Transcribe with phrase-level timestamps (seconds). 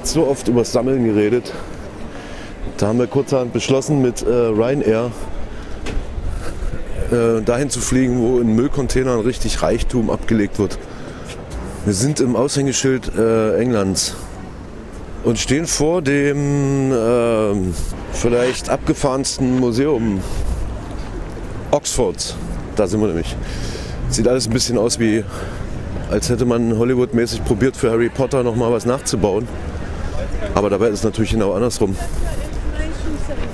[0.00, 1.52] Jetzt so oft über Sammeln geredet.
[2.78, 5.10] Da haben wir kurzerhand beschlossen, mit äh, Ryanair
[7.12, 10.78] äh, dahin zu fliegen, wo in Müllcontainern richtig Reichtum abgelegt wird.
[11.84, 14.14] Wir sind im Aushängeschild äh, Englands
[15.22, 17.54] und stehen vor dem äh,
[18.14, 20.22] vielleicht abgefahrensten Museum
[21.72, 22.36] Oxfords.
[22.74, 23.36] Da sind wir nämlich.
[24.08, 25.24] Sieht alles ein bisschen aus wie,
[26.10, 29.46] als hätte man Hollywood-mäßig probiert, für Harry Potter noch mal was nachzubauen.
[30.54, 31.96] Aber dabei ist es natürlich genau andersrum.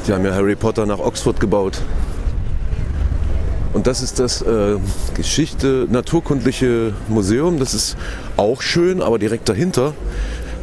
[0.07, 1.83] Die haben ja Harry Potter nach Oxford gebaut.
[3.73, 4.77] Und das ist das äh,
[5.15, 7.59] Geschichte Naturkundliche Museum.
[7.59, 7.97] Das ist
[8.37, 9.93] auch schön, aber direkt dahinter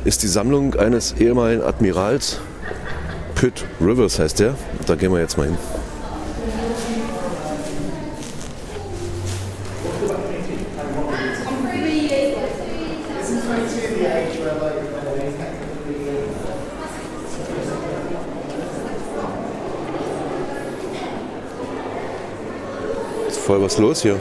[0.05, 2.39] ist die Sammlung eines ehemaligen Admirals.
[3.35, 4.55] Pitt Rivers heißt der.
[4.87, 5.57] Da gehen wir jetzt mal hin.
[23.45, 24.17] Voll was los hier.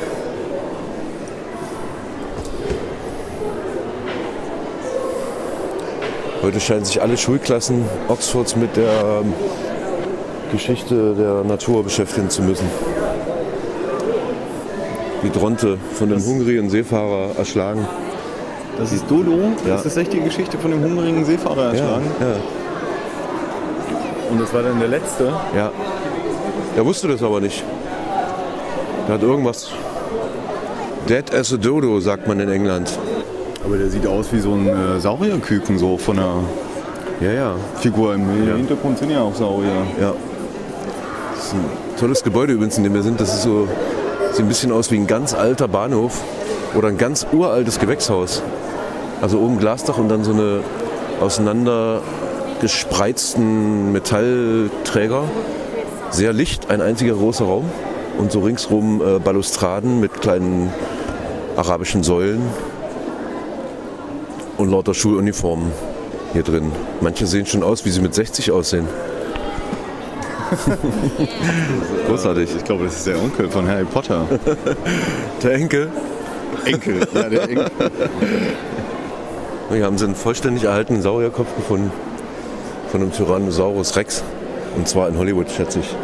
[6.42, 9.32] Heute scheinen sich alle Schulklassen Oxfords mit der ähm,
[10.50, 12.66] Geschichte der Natur beschäftigen zu müssen.
[15.22, 17.86] Die Dronte von dem hungrigen Seefahrer erschlagen.
[18.76, 19.38] Das ist Dodo.
[19.66, 19.76] Ja.
[19.76, 22.06] Das ist echt die Geschichte von dem hungrigen Seefahrer Ja, erschlagen.
[22.20, 22.26] ja,
[24.30, 25.32] Und das war dann der letzte.
[25.56, 25.70] ja.
[26.74, 27.62] Er wusste das aber nicht.
[29.08, 29.68] Er hat irgendwas.
[31.08, 32.90] Dead as a Dodo, sagt man in England.
[33.64, 36.34] Aber der sieht aus wie so ein äh, Saurierküken, so von der
[37.20, 37.54] Ja, ja.
[37.80, 38.14] Figur.
[38.14, 39.70] Im Hintergrund sind ja auch Saurier.
[40.00, 40.14] Ja.
[41.34, 41.64] Das ist ein
[41.98, 43.20] tolles Gebäude übrigens, in dem wir sind.
[43.20, 43.68] Das ist so,
[44.32, 46.20] sieht ein bisschen aus wie ein ganz alter Bahnhof
[46.74, 48.42] oder ein ganz uraltes Gewächshaus.
[49.20, 50.60] Also oben Glasdach und dann so eine
[51.20, 52.00] auseinander
[52.60, 55.24] gespreizten Metallträger.
[56.10, 57.64] Sehr licht, ein einziger großer Raum.
[58.18, 60.72] Und so ringsrum äh, Balustraden mit kleinen
[61.56, 62.42] arabischen Säulen
[64.56, 65.72] und lauter Schuluniformen
[66.32, 66.72] hier drin.
[67.00, 68.88] Manche sehen schon aus, wie sie mit 60 aussehen.
[72.06, 72.50] Großartig.
[72.56, 74.26] Ich glaube, das ist der Onkel von Harry Potter.
[75.42, 75.90] Der Enkel.
[76.64, 77.00] Enkel.
[77.14, 77.70] ja, der Enkel.
[79.70, 81.90] Hier haben sie einen vollständig erhaltenen Saurierkopf gefunden.
[82.90, 84.22] Von einem Tyrannosaurus Rex.
[84.76, 85.96] Und zwar in Hollywood, schätze ich.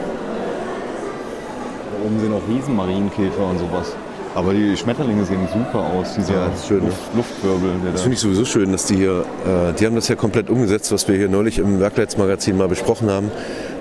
[2.05, 3.95] Oben sind auch Riesenmarienkäfer und sowas.
[4.35, 6.87] Aber die Schmetterlinge sehen super aus, dieser Ja, schön, ne?
[6.87, 7.01] Luft,
[7.43, 7.71] Luftwirbel.
[7.85, 10.51] Das da finde ich sowieso schön, dass die hier, äh, die haben das ja komplett
[10.51, 13.31] umgesetzt, was wir hier neulich im Werkleitsmagazin mal besprochen haben,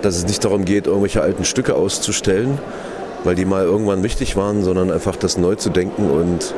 [0.01, 2.57] dass es nicht darum geht, irgendwelche alten Stücke auszustellen,
[3.23, 6.55] weil die mal irgendwann wichtig waren, sondern einfach das neu zu denken und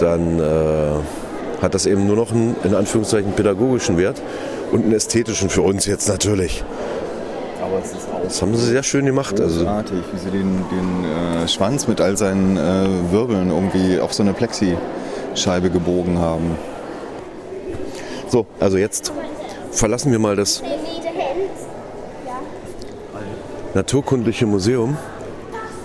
[0.00, 4.20] dann äh, hat das eben nur noch einen, in Anführungszeichen, pädagogischen Wert
[4.72, 6.64] und einen ästhetischen für uns jetzt natürlich.
[7.62, 9.40] Aber es ist auch Das haben sie sehr schön gemacht.
[9.40, 14.12] Also, großartig, wie sie den, den äh, Schwanz mit all seinen äh, Wirbeln irgendwie auf
[14.12, 16.56] so eine Plexischeibe gebogen haben.
[18.28, 19.12] so, also jetzt
[19.72, 20.62] verlassen wir mal das
[23.74, 24.96] Naturkundliche Museum.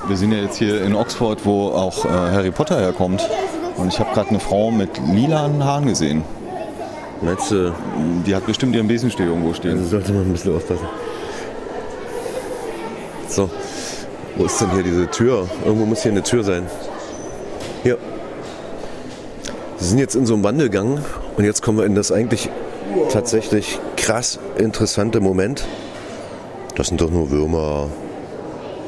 [0.08, 3.28] Wir sind ja jetzt hier in Oxford, wo auch äh, Harry Potter herkommt.
[3.78, 6.24] Und ich habe gerade eine Frau mit lilanen Haaren gesehen.
[7.22, 7.74] Meinst du,
[8.26, 9.78] Die hat bestimmt ihren Besenstiel irgendwo stehen.
[9.78, 10.88] Also sollte man ein bisschen aufpassen.
[13.36, 13.50] So,
[14.38, 15.50] wo ist denn hier diese Tür?
[15.66, 16.68] Irgendwo muss hier eine Tür sein.
[17.84, 17.98] Hier.
[19.78, 21.00] Wir sind jetzt in so einem Wandelgang
[21.36, 22.50] und jetzt kommen wir in das eigentlich
[23.12, 25.68] tatsächlich krass interessante Moment.
[26.76, 27.90] Das sind doch nur Würmer.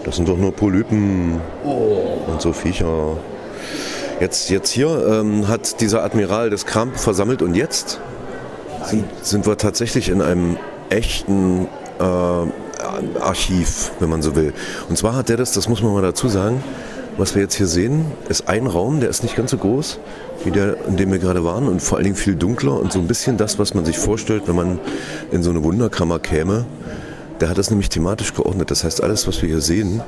[0.05, 3.17] Das sind doch nur Polypen und so Viecher.
[4.21, 7.99] Jetzt, jetzt hier ähm, hat dieser Admiral das Kram versammelt und jetzt
[8.85, 10.55] sind, sind wir tatsächlich in einem
[10.89, 11.67] echten
[11.99, 12.66] äh,
[13.19, 14.53] Archiv, wenn man so will.
[14.89, 16.63] Und zwar hat der das, das muss man mal dazu sagen,
[17.17, 19.99] was wir jetzt hier sehen, ist ein Raum, der ist nicht ganz so groß
[20.43, 22.99] wie der, in dem wir gerade waren und vor allen Dingen viel dunkler und so
[22.99, 24.79] ein bisschen das, was man sich vorstellt, wenn man
[25.31, 26.65] in so eine Wunderkammer käme.
[27.41, 28.69] Der hat das nämlich thematisch geordnet.
[28.69, 30.01] Das heißt, alles, was wir hier sehen,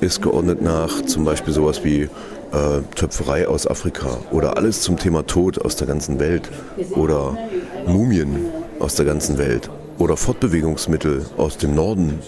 [0.00, 2.08] ist geordnet nach zum Beispiel sowas wie äh,
[2.94, 6.48] Töpferei aus Afrika oder alles zum Thema Tod aus der ganzen Welt
[6.92, 7.36] oder
[7.86, 8.36] Mumien
[8.78, 12.20] aus der ganzen Welt oder Fortbewegungsmittel aus dem Norden.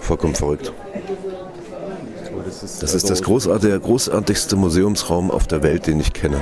[0.00, 0.72] Vollkommen verrückt.
[2.80, 6.40] Das ist das großartige, der großartigste Museumsraum auf der Welt, den ich kenne.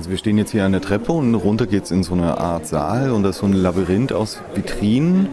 [0.00, 2.38] Also wir stehen jetzt hier an der Treppe und runter geht es in so eine
[2.38, 5.28] Art Saal und das ist so ein Labyrinth aus Vitrinen,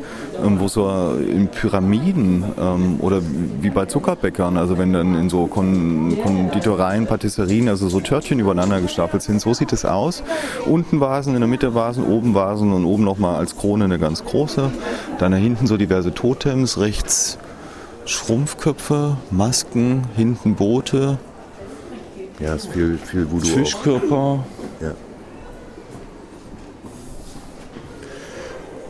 [0.46, 3.22] ähm, wo so in Pyramiden ähm, oder
[3.62, 8.81] wie bei Zuckerbäckern, also wenn dann in so Kon Konditoreien, Patisserien, also so Törtchen übereinander
[8.81, 10.22] gestapelt sind, so sieht es aus.
[10.66, 14.25] Unten Vasen, in der Mitte Vasen, oben Vasen und oben nochmal als Krone eine ganz
[14.25, 14.69] große.
[15.18, 17.38] Dann da hinten so diverse Totems, rechts
[18.04, 21.19] Schrumpfköpfe, Masken, hinten Boote,
[22.40, 24.16] Ja, ist viel, viel Voodoo Fischkörper.
[24.16, 24.44] auch.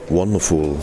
[0.09, 0.75] Wonderful.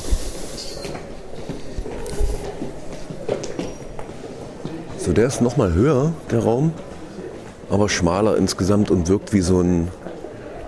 [4.99, 6.73] So, der ist nochmal höher, der Raum,
[7.71, 9.89] aber schmaler insgesamt und wirkt wie so ein,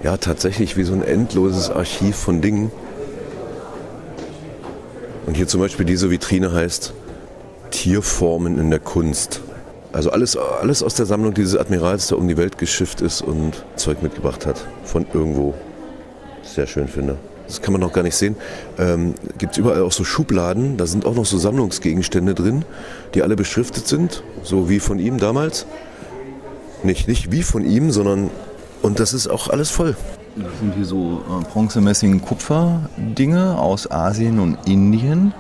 [0.03, 2.71] ja, tatsächlich wie so ein endloses Archiv von Dingen.
[5.27, 6.95] Und hier zum Beispiel diese Vitrine heißt
[7.71, 9.43] Tierformen in der Kunst.
[9.93, 13.65] Also alles, alles aus der Sammlung dieses Admirals, der um die Welt geschifft ist und
[13.77, 14.65] Zeug mitgebracht hat.
[14.85, 15.55] Von irgendwo.
[16.43, 17.17] Sehr schön finde.
[17.47, 18.37] Das kann man noch gar nicht sehen.
[18.79, 22.65] Ähm, Gibt es überall auch so Schubladen, da sind auch noch so Sammlungsgegenstände drin,
[23.15, 25.67] die alle beschriftet sind, so wie von ihm damals.
[26.83, 28.31] Nicht, nicht wie von ihm, sondern
[28.83, 29.97] und das ist auch alles voll.
[30.37, 35.33] Das sind hier so äh, Bronzemessing Kupfer-Dinge aus Asien und Indien.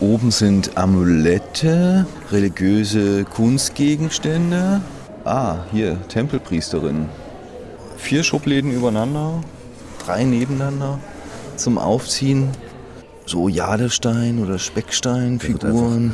[0.00, 4.80] Oben sind Amulette, religiöse Kunstgegenstände.
[5.24, 7.08] Ah, hier, Tempelpriesterin.
[7.98, 9.42] Vier Schubläden übereinander,
[10.04, 10.98] drei nebeneinander
[11.56, 12.48] zum Aufziehen.
[13.26, 16.12] So Jadestein oder Speckstein-Figuren.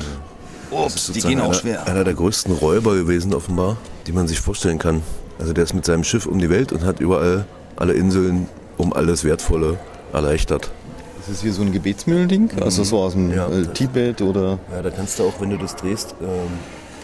[0.70, 1.86] Ups, die gehen auch einer, schwer.
[1.86, 5.02] Einer der größten Räuber gewesen offenbar, die man sich vorstellen kann.
[5.38, 7.46] Also der ist mit seinem Schiff um die Welt und hat überall
[7.76, 9.78] alle Inseln um alles Wertvolle
[10.12, 10.70] erleichtert.
[11.18, 13.48] Das ist hier so ein Gebetsmühlen-Ding, also so aus dem Ja.
[13.48, 14.58] äh, Tibet oder.
[14.72, 16.26] Ja, da kannst du auch, wenn du das drehst, ähm,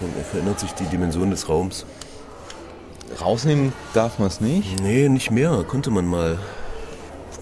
[0.00, 1.84] dann verändert sich die Dimension des Raums.
[3.20, 4.80] Rausnehmen darf man es nicht.
[4.82, 5.64] Nee, nicht mehr.
[5.68, 6.38] Konnte man mal.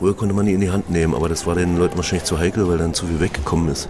[0.03, 2.37] Früher konnte man die in die Hand nehmen, aber das war den Leuten wahrscheinlich zu
[2.37, 3.89] heikel, weil dann zu viel weggekommen ist.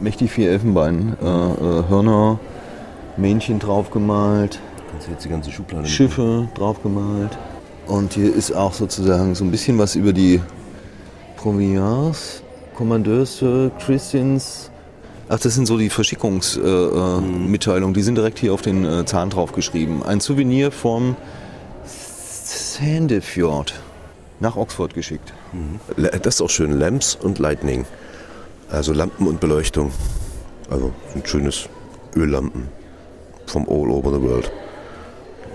[0.00, 1.16] Mächtig viel Elfenbein.
[1.20, 2.38] Äh, äh, Hörner,
[3.16, 4.60] Mähnchen draufgemalt,
[4.92, 7.36] Kannst du jetzt die ganze Schublade Schiffe draufgemalt.
[7.88, 10.40] Und hier ist auch sozusagen so ein bisschen was über die
[11.38, 12.42] Province,
[12.76, 14.70] Kommandeuse, Christians.
[15.28, 17.46] Ach, das sind so die Verschickungsmitteilungen.
[17.46, 17.94] Äh, Mitteilungen.
[17.94, 20.04] die sind direkt hier auf den äh, Zahn draufgeschrieben.
[20.04, 21.16] Ein Souvenir vom
[21.84, 23.74] Sandefjord
[24.40, 25.32] nach Oxford geschickt.
[25.96, 26.72] La- Das ist auch schön.
[26.78, 27.84] Lamps und Lightning.
[28.70, 29.92] Also Lampen und Beleuchtung.
[30.70, 31.68] Also ein schönes
[32.16, 32.68] Öllampen
[33.46, 34.50] vom All Over the World.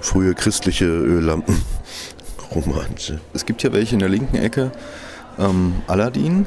[0.01, 1.61] Frühe christliche Öllampen.
[2.55, 3.19] Romanische.
[3.33, 4.71] Es gibt ja welche in der linken Ecke.
[5.37, 6.45] Ähm, Aladdin.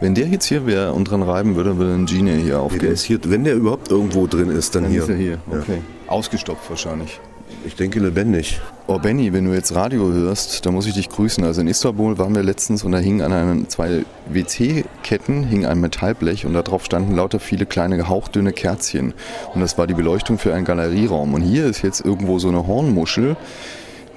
[0.00, 2.92] Wenn der jetzt hier wäre und dran reiben würde, würde ein Genie hier der aufgehen.
[2.92, 5.02] ist hier, wenn der überhaupt irgendwo drin ist, dann, Dann hier.
[5.02, 5.38] ist er hier.
[5.50, 5.58] Ja.
[5.58, 5.78] Okay.
[6.06, 7.18] Ausgestopft wahrscheinlich.
[7.64, 8.60] Ich denke lebendig.
[8.88, 11.42] Oh Benny, wenn du jetzt Radio hörst, dann muss ich dich grüßen.
[11.42, 15.80] Also in Istanbul waren wir letztens und da hingen an einen, zwei WC-Ketten hing ein
[15.80, 19.12] Metallblech und darauf standen lauter viele kleine hauchdünne Kerzchen.
[19.52, 21.34] Und das war die Beleuchtung für einen Galerieraum.
[21.34, 23.36] Und hier ist jetzt irgendwo so eine Hornmuschel,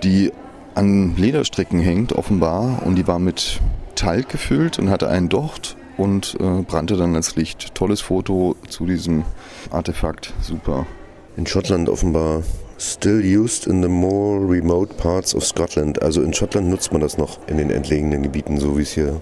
[0.04, 0.32] die
[0.76, 2.84] an Lederstricken hängt, offenbar.
[2.86, 3.60] Und die war mit
[3.96, 7.74] Talg gefüllt und hatte einen Docht und äh, brannte dann als Licht.
[7.74, 9.24] Tolles Foto zu diesem
[9.72, 10.32] Artefakt.
[10.42, 10.86] Super.
[11.38, 12.44] In Schottland offenbar
[12.80, 16.02] still used in the more remote parts of Scotland.
[16.02, 19.22] Also in Schottland nutzt man das noch in den entlegenen Gebieten, so wie es hier.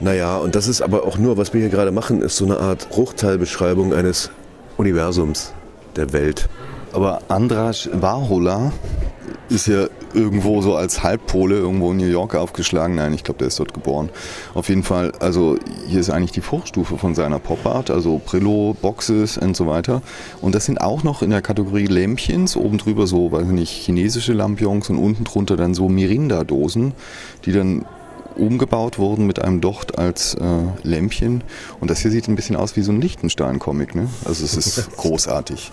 [0.00, 2.60] Naja, und das ist aber auch nur, was wir hier gerade machen, ist so eine
[2.60, 4.30] Art Bruchteilbeschreibung eines
[4.76, 5.52] Universums,
[5.96, 6.48] der Welt.
[6.92, 8.72] Aber Andras Warhola
[9.48, 9.88] ist ja
[10.18, 12.96] irgendwo so als Halbpole irgendwo in New York aufgeschlagen.
[12.96, 14.10] Nein, ich glaube, der ist dort geboren.
[14.54, 15.56] Auf jeden Fall, also
[15.86, 20.02] hier ist eigentlich die Vorstufe von seiner Pop-Art, also Brillo, Boxes und so weiter.
[20.40, 23.70] Und das sind auch noch in der Kategorie Lämpchens, oben drüber so, weiß ich nicht,
[23.70, 26.92] chinesische Lampions und unten drunter dann so Mirinda-Dosen,
[27.44, 27.84] die dann
[28.36, 30.42] umgebaut wurden mit einem Docht als äh,
[30.82, 31.42] Lämpchen.
[31.80, 34.08] Und das hier sieht ein bisschen aus wie so ein Lichtenstein-Comic, ne?
[34.24, 35.72] Also es ist großartig.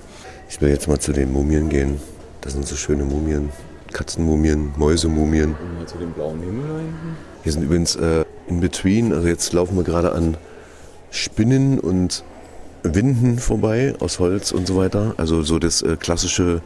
[0.50, 2.00] Ich will jetzt mal zu den Mumien gehen.
[2.42, 3.50] Das sind so schöne Mumien.
[3.96, 5.56] Katzenmumien, Mäusemumien.
[5.78, 7.18] Mal zu dem blauen Himmel da hinten.
[7.44, 10.36] Hier sind übrigens äh, in between, also jetzt laufen wir gerade an
[11.12, 12.26] Spinnen und
[12.84, 15.14] Winden vorbei aus Holz und so weiter.
[15.16, 16.62] Also so das äh, klassische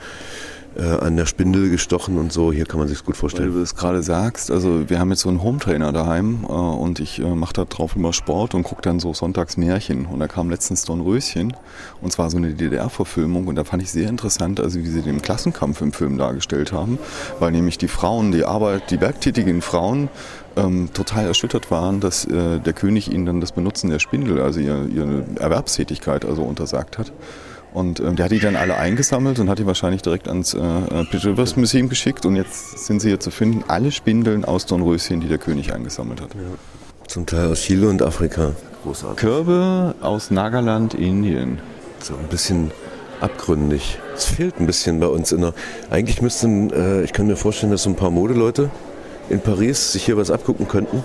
[0.78, 2.52] äh, an der Spindel gestochen und so.
[2.52, 3.54] Hier kann man sich gut Weil vorstellen.
[3.54, 7.20] du das gerade sagst, also wir haben jetzt so einen Hometrainer daheim äh, und ich
[7.20, 10.06] äh, mache da drauf immer Sport und gucke dann so sonntags Märchen.
[10.06, 11.54] Und da kam letztens Dornröschen
[12.02, 15.22] und zwar so eine DDR-Verfilmung und da fand ich sehr interessant, also wie sie den
[15.22, 17.00] Klassenkampf im Film dargestellt haben,
[17.40, 20.10] weil nämlich die Frauen, die Arbeit, die werktätigen Frauen
[20.56, 24.60] ähm, total erschüttert waren, dass äh, der König ihnen dann das Benutzen der Spindel, also
[24.60, 27.12] ihre, ihre Erwerbstätigkeit also untersagt hat.
[27.74, 30.60] Und ähm, der hat die dann alle eingesammelt und hat die wahrscheinlich direkt ans äh,
[31.12, 32.26] Pitt Rivers Museum geschickt.
[32.26, 36.22] Und jetzt sind sie hier zu finden, alle Spindeln aus Dornröschen, die der König eingesammelt
[36.22, 36.34] hat.
[36.34, 36.42] Ja.
[37.08, 38.54] Zum Teil aus Chile und Afrika.
[38.84, 39.18] Großartig.
[39.18, 41.60] Körbe aus Nagaland, Indien.
[42.00, 42.72] So ein bisschen
[43.20, 44.00] abgründig.
[44.16, 45.32] Es fehlt ein bisschen bei uns.
[45.32, 45.54] In der,
[45.90, 48.70] eigentlich müssten, äh, ich kann mir vorstellen, dass so ein paar Modeleute
[49.30, 51.04] in Paris sich hier was abgucken könnten.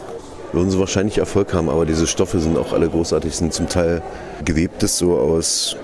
[0.53, 4.03] Würden sie wahrscheinlich Erfolg haben, aber diese Stoffe sind auch alle großartig, sind zum Teil
[4.45, 5.77] gewebtes so aus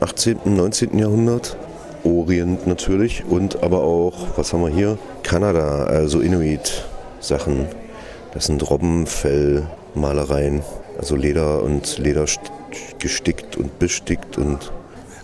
[0.00, 0.98] 18., 19.
[0.98, 1.56] Jahrhundert.
[2.02, 4.96] Orient natürlich und aber auch, was haben wir hier?
[5.22, 7.66] Kanada, also Inuit-Sachen.
[8.32, 10.62] Das sind Robbenfellmalereien,
[10.98, 12.24] also Leder und Leder
[12.98, 14.72] gestickt und bestickt und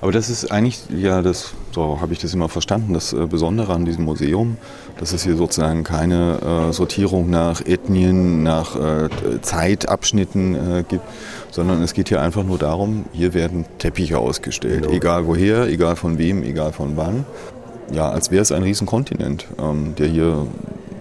[0.00, 3.72] aber das ist eigentlich, ja, das, so habe ich das immer verstanden, das äh, Besondere
[3.72, 4.56] an diesem Museum,
[4.98, 9.08] dass es hier sozusagen keine äh, Sortierung nach Ethnien, nach äh,
[9.40, 11.04] Zeitabschnitten äh, gibt,
[11.50, 14.94] sondern es geht hier einfach nur darum, hier werden Teppiche ausgestellt, genau.
[14.94, 17.24] egal woher, egal von wem, egal von wann.
[17.92, 20.46] Ja, als wäre es ein Riesenkontinent, ähm, der hier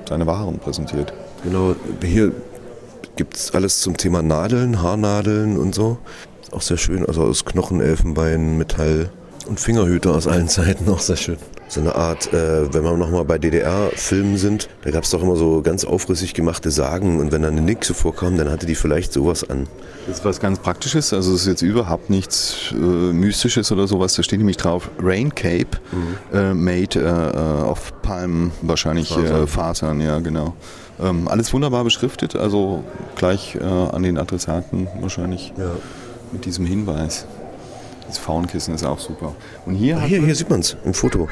[0.07, 1.13] seine Waren präsentiert.
[1.43, 2.31] Genau, hier
[3.15, 5.97] gibt es alles zum Thema Nadeln, Haarnadeln und so.
[6.51, 9.09] Auch sehr schön, also aus Knochen, Elfenbein, Metall
[9.47, 11.37] und Fingerhüte aus allen Zeiten, auch sehr schön.
[11.67, 15.35] So eine Art, äh, wenn wir nochmal bei DDR-Filmen sind, da gab es doch immer
[15.35, 19.11] so ganz aufrissig gemachte Sagen und wenn dann eine Nixe vorkam, dann hatte die vielleicht
[19.11, 19.67] sowas an.
[20.05, 24.13] Das ist was ganz Praktisches, also es ist jetzt überhaupt nichts äh, Mystisches oder sowas,
[24.13, 26.37] da steht nämlich drauf Rain Cape, mhm.
[26.37, 30.53] äh, made äh, of Palm, wahrscheinlich Fasern, äh, Fasern ja genau.
[31.01, 32.83] Ähm, alles wunderbar beschriftet, also
[33.15, 35.51] gleich äh, an den Adressaten wahrscheinlich.
[35.57, 35.71] Ja
[36.35, 37.25] mit diesem Hinweis.
[38.07, 39.33] Das Faunkissen ist auch super.
[39.65, 41.27] Und hier, hier, hier sieht man es im Foto.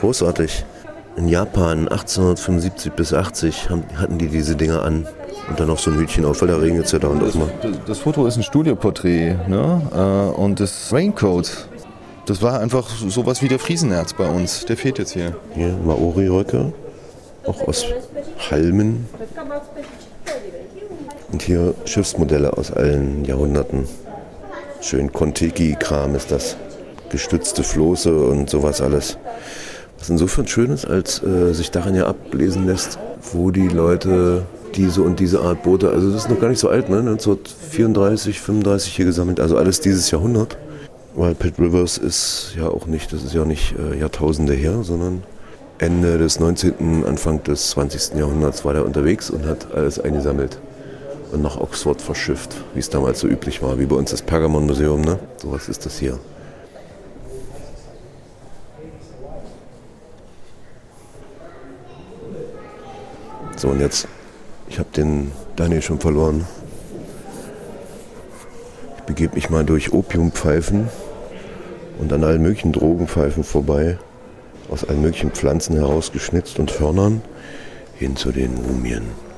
[0.00, 0.64] Großartig.
[1.16, 5.06] In Japan 1875 bis 80 haben, hatten die diese Dinger an.
[5.48, 7.34] Und dann noch so ein Hütchen auf, weil da regnet es ja da und das.
[7.60, 9.34] Das, das, Foto ist ein Studioporträt.
[9.48, 9.82] Ne?
[9.92, 11.68] Äh, und das Raincoat,
[12.26, 14.64] das war einfach sowas wie der Friesenerz bei uns.
[14.66, 15.36] Der fehlt jetzt hier.
[15.54, 16.72] Hier Maori-Röcke,
[17.44, 17.84] auch aus
[18.50, 19.08] Halmen.
[21.32, 23.86] Und hier Schiffsmodelle aus allen Jahrhunderten.
[24.82, 26.56] Schön Kontiki-Kram ist das.
[27.10, 29.18] Gestützte Floße und sowas alles.
[29.98, 32.98] Was insofern schön ist, als äh, sich daran ja ablesen lässt,
[33.32, 36.70] wo die Leute diese und diese Art Boote, also das ist noch gar nicht so
[36.70, 37.00] alt, ne?
[37.00, 40.56] 1934, 35 hier gesammelt, also alles dieses Jahrhundert.
[41.14, 45.24] Weil Pitt Rivers ist ja auch nicht, das ist ja nicht äh, Jahrtausende her, sondern
[45.78, 48.18] Ende des 19., Anfang des 20.
[48.18, 50.58] Jahrhunderts war der unterwegs und hat alles eingesammelt
[51.38, 55.00] nach Oxford verschifft, wie es damals so üblich war, wie bei uns das Pergamon-Museum.
[55.00, 55.18] Ne?
[55.38, 56.18] So was ist das hier.
[63.56, 64.08] So, und jetzt,
[64.70, 66.46] ich habe den Daniel schon verloren.
[68.96, 70.88] Ich begebe mich mal durch Opiumpfeifen
[71.98, 73.98] und an allen möglichen Drogenpfeifen vorbei,
[74.70, 77.20] aus allen möglichen Pflanzen herausgeschnitzt und Hörnern,
[77.96, 79.29] hin zu den Mumien.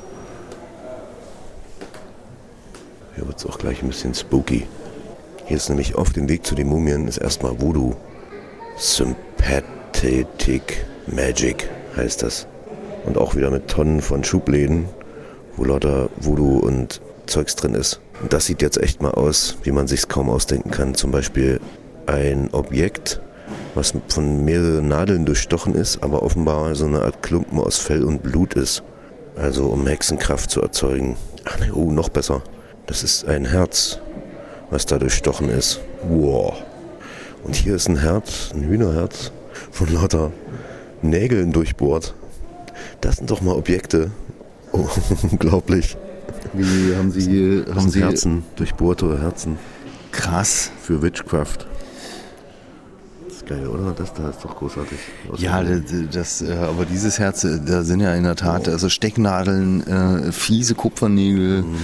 [3.15, 4.67] Hier wird es auch gleich ein bisschen spooky.
[5.45, 7.95] Hier ist nämlich auf dem Weg zu den Mumien ist erstmal Voodoo.
[8.79, 12.47] Sympathetic Magic heißt das.
[13.05, 14.87] Und auch wieder mit Tonnen von Schubläden,
[15.57, 18.01] wo lauter Voodoo und Zeugs drin ist.
[18.23, 20.95] Und das sieht jetzt echt mal aus, wie man sich's kaum ausdenken kann.
[20.95, 21.61] Zum Beispiel
[22.07, 23.21] ein Objekt,
[23.75, 28.23] was von mehreren Nadeln durchstochen ist, aber offenbar so eine Art Klumpen aus Fell und
[28.23, 28.83] Blut ist.
[29.37, 31.17] Also um Hexenkraft zu erzeugen.
[31.45, 32.43] Ach ne, oh, noch besser.
[32.87, 33.99] Das ist ein Herz,
[34.71, 35.81] was da durchstochen ist.
[36.09, 36.55] Wow.
[37.45, 39.33] Und hier ist ein Herz, ein Hühnerherz,
[39.71, 40.33] von lauter
[41.01, 42.15] Nägeln durchbohrt.
[43.01, 44.11] Das sind doch mal Objekte.
[44.73, 44.89] Oh,
[45.31, 45.97] unglaublich.
[46.55, 49.59] Wie haben Sie, haben Sie Herzen, durchbohrte Herzen.
[50.11, 50.71] Krass.
[50.83, 51.67] Für Witchcraft.
[53.27, 53.93] Das ist geil, oder?
[53.93, 54.99] Das da ist doch großartig.
[55.39, 58.89] Ja, das, das, äh, aber dieses Herz, äh, da sind ja in der Tat also
[58.89, 61.63] Stecknadeln, äh, fiese Kupfernägel.
[61.63, 61.79] Mhm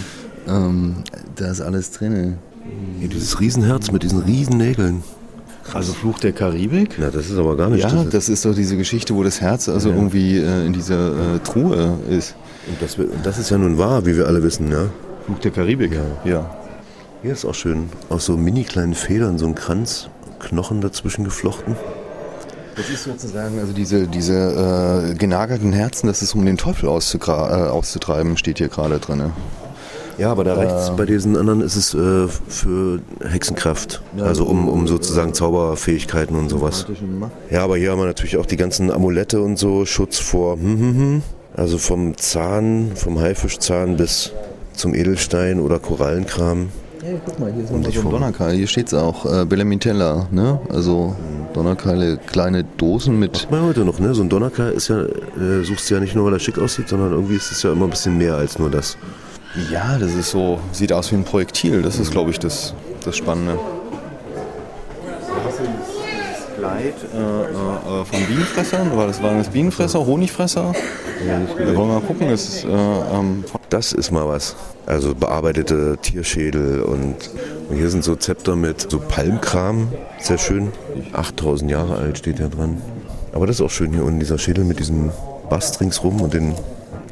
[0.49, 0.97] ähm,
[1.37, 2.39] da ist alles drin.
[3.01, 5.03] Ja, dieses Riesenherz mit diesen Riesennägeln.
[5.75, 6.97] Also Fluch der Karibik?
[6.99, 7.83] Na, das ist aber gar nicht.
[7.83, 9.97] Ja, das ist, das ist doch diese Geschichte, wo das Herz also ja.
[9.97, 12.35] irgendwie äh, in dieser äh, Truhe ist.
[12.67, 14.87] Und das, das, ist ja nun wahr, wie wir alle wissen, ja.
[15.27, 16.31] Fluch der Karibik, ja.
[16.31, 16.57] ja.
[17.23, 17.91] Hier ist auch schön.
[18.09, 21.77] Aus so mini kleinen Federn, so ein Kranz, Knochen dazwischen geflochten.
[22.77, 26.89] Das ist sozusagen, also diese, diese äh, genagelten Herzen, das ist um den Teufel äh,
[26.89, 29.33] auszutreiben, steht hier gerade drin.
[30.19, 34.03] Ja, aber da rechts äh, bei diesen anderen ist es äh, für Hexenkraft.
[34.17, 36.87] Ja, also um, um sozusagen Zauberfähigkeiten und sowas.
[37.51, 40.79] Ja, aber hier haben wir natürlich auch die ganzen Amulette und so, Schutz vor, hm,
[40.79, 41.23] hm, hm.
[41.55, 44.33] also vom Zahn, vom Haifischzahn bis
[44.75, 46.71] zum Edelstein oder Korallenkram.
[47.01, 48.57] Hey, guck mal, hier ist nochmal so ein Donnerkeil.
[48.57, 50.61] Hier steht es auch, äh, Belemitella, ne?
[50.69, 51.15] Also
[51.55, 53.35] Donnerkeile, kleine Dosen mit...
[53.35, 54.15] Macht man heute noch, ne?
[54.15, 56.89] So ein Donnerkeil ist ja, äh, suchst du ja nicht nur, weil er schick aussieht,
[56.89, 58.97] sondern irgendwie ist es ja immer ein bisschen mehr als nur das.
[59.71, 61.83] Ja, das ist so, sieht aus wie ein Projektil.
[61.83, 62.75] Das ist, glaube ich, das,
[63.05, 63.59] das Spannende.
[66.57, 70.73] Kleid äh, äh, von Bienenfressern, war das waren das Bienenfresser, Honigfresser?
[71.57, 74.57] Wir wollen mal gucken, das ist, äh, ähm, Das ist mal was.
[74.87, 77.31] Also bearbeitete Tierschädel und,
[77.69, 79.89] und hier sind so Zepter mit so Palmkram.
[80.19, 80.73] Sehr schön.
[81.13, 82.81] 8000 Jahre alt steht ja dran.
[83.33, 85.11] Aber das ist auch schön hier unten, dieser Schädel mit diesem
[85.51, 86.55] Bast ringsrum und den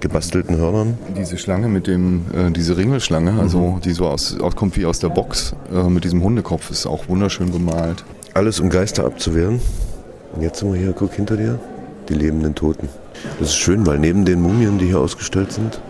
[0.00, 0.98] gebastelten Hörnern.
[1.16, 4.98] diese Schlange mit dem, äh, diese Ringelschlange, also die so aus, aus, kommt wie aus
[4.98, 8.04] der Box äh, mit diesem Hundekopf, ist auch wunderschön bemalt.
[8.34, 9.60] Alles um Geister abzuwehren.
[10.34, 11.58] Und jetzt sind wir hier, guck hinter dir,
[12.08, 12.88] die lebenden Toten.
[13.38, 15.80] Das ist schön, weil neben den Mumien, die hier ausgestellt sind,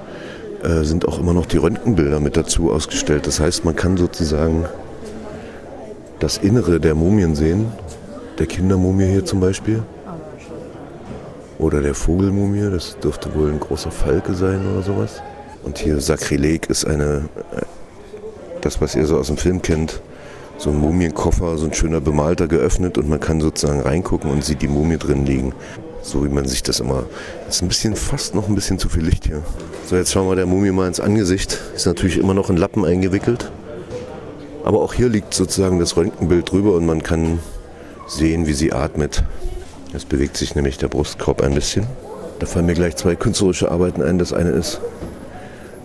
[0.62, 3.26] äh, sind auch immer noch die Röntgenbilder mit dazu ausgestellt.
[3.26, 4.64] Das heißt, man kann sozusagen
[6.20, 7.66] das Innere der Mumien sehen,
[8.38, 9.82] der Kindermumie hier zum Beispiel.
[11.58, 15.22] Oder der Vogelmumie, das dürfte wohl ein großer Falke sein oder sowas.
[15.62, 17.62] Und hier Sakrileg ist eine, äh,
[18.60, 20.00] das was ihr so aus dem Film kennt,
[20.58, 24.62] so ein Mumienkoffer, so ein schöner bemalter geöffnet und man kann sozusagen reingucken und sieht
[24.62, 25.54] die Mumie drin liegen.
[26.02, 27.04] So wie man sich das immer.
[27.48, 29.42] Ist ein bisschen, fast noch ein bisschen zu viel Licht hier.
[29.86, 31.58] So, jetzt schauen wir der Mumie mal ins Angesicht.
[31.74, 33.50] Ist natürlich immer noch in Lappen eingewickelt.
[34.62, 37.40] Aber auch hier liegt sozusagen das Röntgenbild drüber und man kann
[38.06, 39.24] sehen, wie sie atmet.
[39.92, 41.86] Es bewegt sich nämlich der Brustkorb ein bisschen.
[42.38, 44.18] Da fallen mir gleich zwei künstlerische Arbeiten ein.
[44.18, 44.80] Das eine ist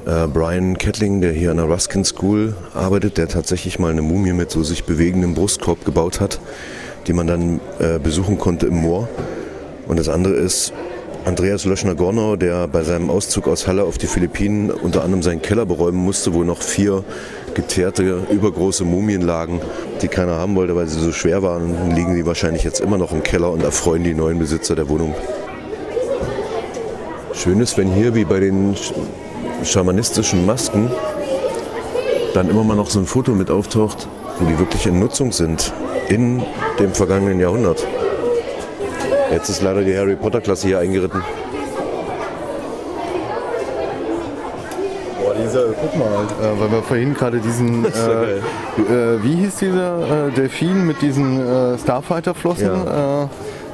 [0.05, 4.33] äh, Brian Kettling, der hier an der Ruskin School arbeitet, der tatsächlich mal eine Mumie
[4.33, 6.39] mit so sich bewegendem Brustkorb gebaut hat,
[7.07, 9.07] die man dann äh, besuchen konnte im Moor.
[9.87, 10.73] Und das andere ist
[11.23, 15.65] Andreas Löschner-Gornau, der bei seinem Auszug aus Halle auf die Philippinen unter anderem seinen Keller
[15.65, 17.03] beräumen musste, wo noch vier
[17.53, 19.61] geteerte, übergroße Mumien lagen,
[20.01, 21.95] die keiner haben wollte, weil sie so schwer waren.
[21.95, 25.13] Liegen die wahrscheinlich jetzt immer noch im Keller und erfreuen die neuen Besitzer der Wohnung.
[27.33, 28.93] Schön ist, wenn hier wie bei den sch-
[29.63, 30.89] schamanistischen Masken
[32.33, 34.07] dann immer mal noch so ein Foto mit auftaucht,
[34.39, 35.71] wo die wirklich in Nutzung sind
[36.09, 36.41] in
[36.79, 37.85] dem vergangenen Jahrhundert.
[39.31, 41.23] Jetzt ist leider die Harry Potter Klasse hier eingeritten.
[45.21, 49.55] Boah, dieser, guck mal, äh, weil wir vorhin gerade diesen, ja äh, äh, wie hieß
[49.55, 52.67] dieser äh, Delfin mit diesen äh, Starfighter-Flossen?
[52.67, 53.27] Äh,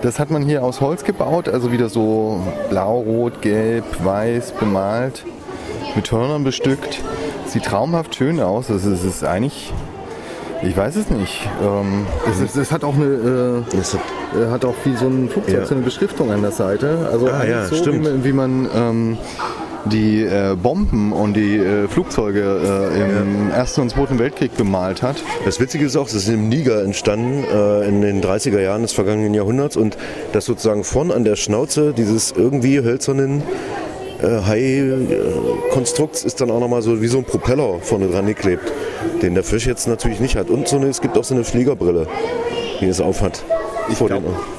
[0.03, 2.39] das hat man hier aus Holz gebaut, also wieder so
[2.69, 5.25] blau, rot, gelb, weiß bemalt,
[5.95, 7.01] mit Hörnern bestückt.
[7.47, 8.69] Sieht traumhaft schön aus.
[8.69, 9.73] Ist, es ist eigentlich,
[10.63, 11.47] ich weiß es nicht.
[11.63, 15.53] Ähm, es, ist, es hat auch eine, äh, äh, hat auch wie so ein Flugzeug
[15.55, 15.65] Ja.
[15.65, 17.07] so eine Beschriftung an der Seite.
[17.11, 18.05] Also Ah, ja, so, stimmt.
[18.05, 19.17] wie man, wie man ähm,
[19.85, 22.41] die äh, Bomben und die äh, Flugzeuge
[22.93, 25.23] äh, im Ersten und Zweiten Weltkrieg bemalt hat.
[25.45, 28.91] Das Witzige ist auch, das ist im Niger entstanden, äh, in den 30er Jahren des
[28.93, 29.97] vergangenen Jahrhunderts und
[30.33, 33.43] das sozusagen vorn an der Schnauze dieses irgendwie hölzernen
[34.21, 38.71] Hai-Konstrukts ist dann auch nochmal so wie so ein Propeller vorne dran geklebt,
[39.21, 40.49] den der Fisch jetzt natürlich nicht hat.
[40.49, 42.07] Und so eine, es gibt auch so eine Fliegerbrille,
[42.81, 43.43] die es aufhat.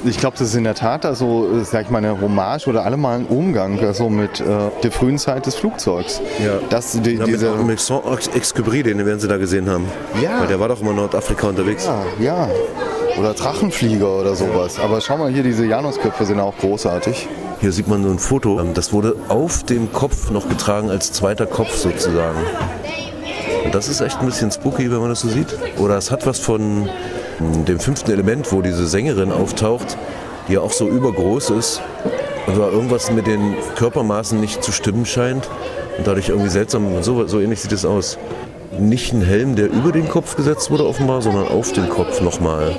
[0.05, 2.85] Ich glaube, das ist in der Tat also, äh, sag ich mal, eine Hommage oder
[2.85, 4.45] allemal ein Umgang also mit äh,
[4.83, 6.21] der frühen Zeit des Flugzeugs.
[6.43, 6.59] Ja.
[6.71, 9.85] Das, die, Ja, diese, mit Saint-Exupéry, den werden sie da gesehen haben.
[10.23, 10.41] Ja.
[10.41, 11.89] Weil der war doch immer in Nordafrika unterwegs.
[12.19, 12.49] ja, ja.
[13.19, 14.79] Oder Drachenflieger oder sowas.
[14.79, 17.29] Aber schau mal hier, diese Janusköpfe sind auch großartig.
[17.61, 18.61] Hier sieht man so ein Foto.
[18.61, 22.39] Ähm, Das wurde auf dem Kopf noch getragen als zweiter Kopf sozusagen.
[23.65, 25.57] Und das ist echt ein bisschen spooky, wenn man das so sieht.
[25.77, 29.99] Oder es hat was von mm, dem fünften Element, wo diese Sängerin auftaucht,
[30.47, 31.83] die ja auch so übergroß ist.
[32.47, 35.49] Und da irgendwas mit den Körpermaßen nicht zu stimmen scheint.
[35.99, 37.03] Und dadurch irgendwie seltsam.
[37.03, 38.19] So, so ähnlich sieht es aus.
[38.79, 42.77] Nicht ein Helm, der über den Kopf gesetzt wurde offenbar, sondern auf den Kopf nochmal.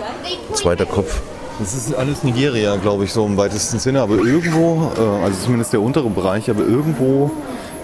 [0.54, 1.22] Zweiter Kopf.
[1.60, 4.02] Das ist alles Nigeria, glaube ich, so im weitesten Sinne.
[4.02, 7.32] Aber irgendwo, äh, also zumindest der untere Bereich, aber irgendwo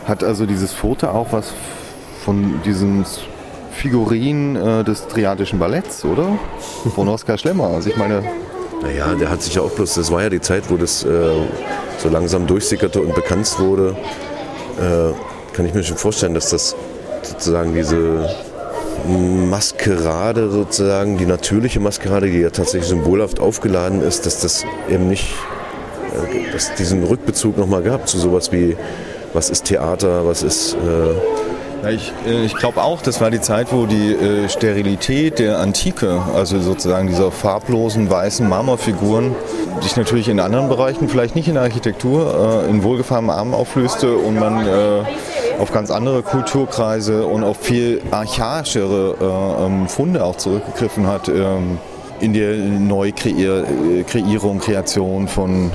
[0.05, 1.51] hat also dieses Foto auch was
[2.23, 3.05] von diesem
[3.71, 6.39] Figurin äh, des Triadischen Balletts, oder?
[6.95, 7.67] Von Oskar Schlemmer.
[7.67, 8.23] Also ich meine,
[8.81, 11.07] Naja, der hat sich ja auch bloß, das war ja die Zeit, wo das äh,
[11.97, 13.95] so langsam durchsickerte und bekannt wurde.
[14.77, 15.13] Äh,
[15.53, 16.75] kann ich mir schon vorstellen, dass das
[17.23, 18.29] sozusagen diese
[19.07, 25.33] Maskerade sozusagen, die natürliche Maskerade, die ja tatsächlich symbolhaft aufgeladen ist, dass das eben nicht,
[26.13, 28.75] äh, dass diesen Rückbezug nochmal gab zu sowas wie,
[29.33, 30.77] was ist Theater, was ist, äh,
[31.83, 35.59] Ja, ich äh, ich glaube auch, das war die Zeit, wo die äh, Sterilität der
[35.59, 39.35] Antike, also sozusagen dieser farblosen weißen Marmorfiguren,
[39.81, 44.15] sich natürlich in anderen Bereichen, vielleicht nicht in der Architektur, äh, in wohlgefahrenem Arm auflöste
[44.15, 45.03] und man äh,
[45.59, 51.77] auf ganz andere Kulturkreise und auf viel archaischere äh, ähm, Funde auch zurückgegriffen hat ähm,
[52.19, 55.71] in der Neukreierung, Kreation von,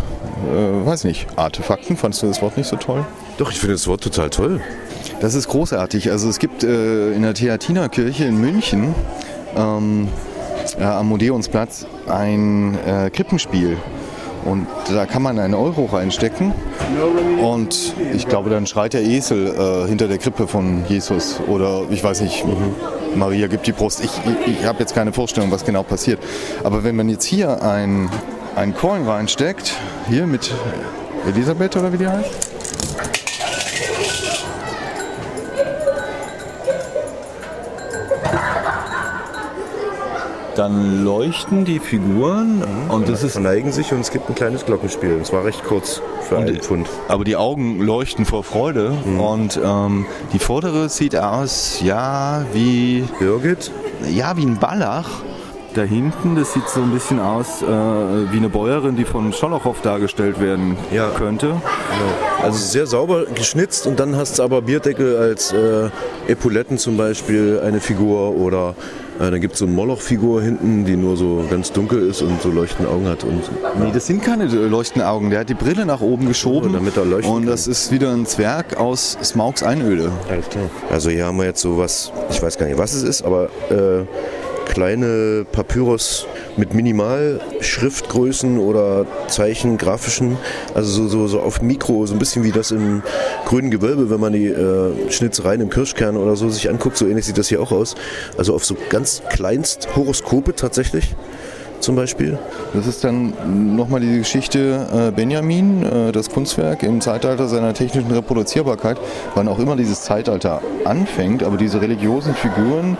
[0.50, 1.96] äh, weiß nicht, Artefakten.
[1.96, 3.04] Fandest du das Wort nicht so toll?
[3.38, 4.60] Doch, ich finde das Wort total toll.
[5.20, 6.10] Das ist großartig.
[6.10, 8.94] Also es gibt äh, in der Theatinerkirche in München
[9.56, 10.08] ähm,
[10.78, 13.76] äh, am Modeonsplatz ein äh, Krippenspiel.
[14.44, 16.52] Und da kann man einen Euro reinstecken
[17.42, 22.02] und ich glaube, dann schreit der Esel äh, hinter der Krippe von Jesus oder ich
[22.02, 22.74] weiß nicht, mhm.
[23.16, 24.02] Maria gibt die Brust.
[24.02, 24.10] Ich,
[24.46, 26.20] ich, ich habe jetzt keine Vorstellung, was genau passiert.
[26.64, 28.08] Aber wenn man jetzt hier ein,
[28.56, 29.74] ein Coin reinsteckt,
[30.08, 30.52] hier mit
[31.26, 32.49] Elisabeth oder wie die heißt,
[40.60, 42.90] dann leuchten die Figuren mhm.
[42.90, 45.18] und das ist verneigen sich und es gibt ein kleines Glockenspiel.
[45.22, 46.86] Es war recht kurz für und, einen Pfund.
[47.08, 49.20] Aber die Augen leuchten vor Freude mhm.
[49.20, 53.70] und ähm, die vordere sieht aus, ja, wie Birgit,
[54.06, 55.08] ja, wie ein Ballach.
[55.72, 59.80] Da hinten, das sieht so ein bisschen aus äh, wie eine Bäuerin, die von Scholochow
[59.80, 61.08] dargestellt werden ja.
[61.08, 61.46] könnte.
[61.46, 62.42] Genau.
[62.42, 65.88] Also sehr sauber geschnitzt und dann hast du aber Bierdeckel als äh,
[66.28, 68.74] Epauletten zum Beispiel eine Figur oder
[69.20, 72.40] äh, dann gibt es so eine Moloch-Figur hinten, die nur so ganz dunkel ist und
[72.40, 73.22] so leuchtende Augen hat.
[73.22, 73.84] Und, ja.
[73.84, 75.30] Nee, das sind keine leuchtenden Augen.
[75.30, 76.70] Der hat die Brille nach oben geschoben.
[76.70, 77.72] Oh, damit er leuchten Und das kann.
[77.72, 80.10] ist wieder ein Zwerg aus Smaugs Einöde.
[80.28, 80.64] Alles klar.
[80.90, 83.50] Also hier haben wir jetzt so was, ich weiß gar nicht, was es ist, aber
[83.70, 84.04] äh,
[84.70, 90.38] kleine Papyrus mit Minimalschriftgrößen oder Zeichen, grafischen,
[90.74, 93.02] also so, so, so auf Mikro, so ein bisschen wie das im
[93.46, 97.26] grünen Gewölbe, wenn man die äh, Schnitzereien im Kirschkern oder so sich anguckt, so ähnlich
[97.26, 97.96] sieht das hier auch aus.
[98.38, 101.16] Also auf so ganz kleinst Horoskope tatsächlich
[101.80, 102.38] zum Beispiel.
[102.72, 103.32] Das ist dann
[103.74, 108.98] nochmal die Geschichte äh, Benjamin, äh, das Kunstwerk im Zeitalter seiner technischen Reproduzierbarkeit,
[109.34, 112.96] wann auch immer dieses Zeitalter anfängt, aber diese religiösen Figuren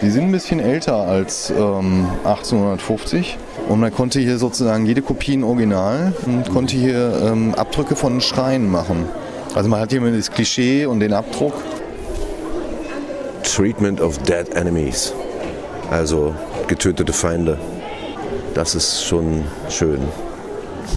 [0.00, 3.36] die sind ein bisschen älter als ähm, 1850
[3.68, 8.20] und man konnte hier sozusagen jede Kopie in Original und konnte hier ähm, Abdrücke von
[8.20, 9.08] Schreien machen.
[9.54, 11.54] Also man hat hier das Klischee und den Abdruck.
[13.42, 15.12] Treatment of Dead Enemies.
[15.90, 16.34] Also
[16.68, 17.58] getötete Feinde.
[18.54, 20.00] Das ist schon schön.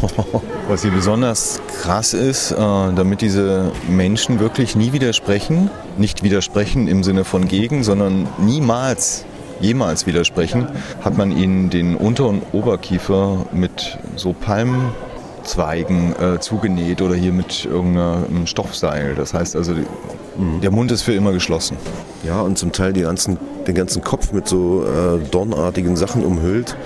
[0.67, 7.03] Was hier besonders krass ist, äh, damit diese Menschen wirklich nie widersprechen, nicht widersprechen im
[7.03, 9.25] Sinne von gegen, sondern niemals,
[9.59, 10.67] jemals widersprechen,
[11.01, 17.65] hat man ihnen den Unter- und Oberkiefer mit so Palmzweigen äh, zugenäht oder hier mit
[17.65, 19.15] irgendeinem Stoffseil.
[19.15, 20.61] Das heißt also, mhm.
[20.61, 21.75] der Mund ist für immer geschlossen.
[22.23, 26.77] Ja, und zum Teil ganzen, den ganzen Kopf mit so äh, dornartigen Sachen umhüllt.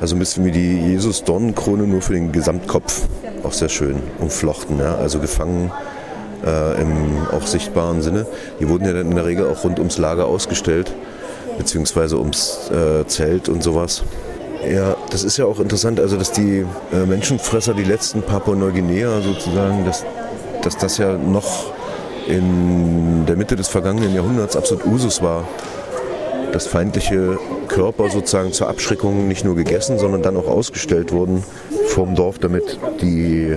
[0.00, 3.02] Also ein bisschen wie die Jesus-Dornenkrone, nur für den Gesamtkopf.
[3.42, 4.94] Auch sehr schön umflochten, ja?
[4.94, 5.72] also gefangen
[6.44, 8.26] äh, im auch sichtbaren Sinne.
[8.60, 10.92] Die wurden ja dann in der Regel auch rund ums Lager ausgestellt,
[11.56, 14.02] beziehungsweise ums äh, Zelt und sowas.
[14.68, 19.84] Ja, das ist ja auch interessant, also dass die äh, Menschenfresser, die letzten Papua-Neuguinea sozusagen,
[19.84, 20.04] dass,
[20.62, 21.72] dass das ja noch
[22.26, 25.44] in der Mitte des vergangenen Jahrhunderts absolut Usus war,
[26.52, 31.44] dass feindliche Körper sozusagen zur Abschreckung nicht nur gegessen, sondern dann auch ausgestellt wurden
[31.88, 33.56] vom Dorf, damit die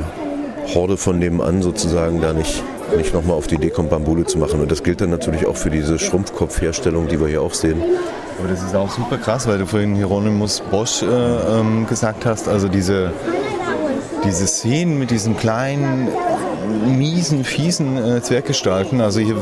[0.74, 2.64] Horde von nebenan sozusagen da nicht,
[2.96, 4.62] nicht nochmal auf die Idee kommt, Bambule zu machen.
[4.62, 7.82] Und das gilt dann natürlich auch für diese Schrumpfkopfherstellung, die wir hier auch sehen.
[8.40, 12.48] Aber das ist auch super krass, weil du vorhin Hieronymus Bosch äh, ähm, gesagt hast,
[12.48, 13.12] also diese,
[14.24, 16.08] diese Szenen mit diesen kleinen
[16.72, 19.02] miesen, fiesen äh, Zwerggestalten.
[19.02, 19.36] Also hier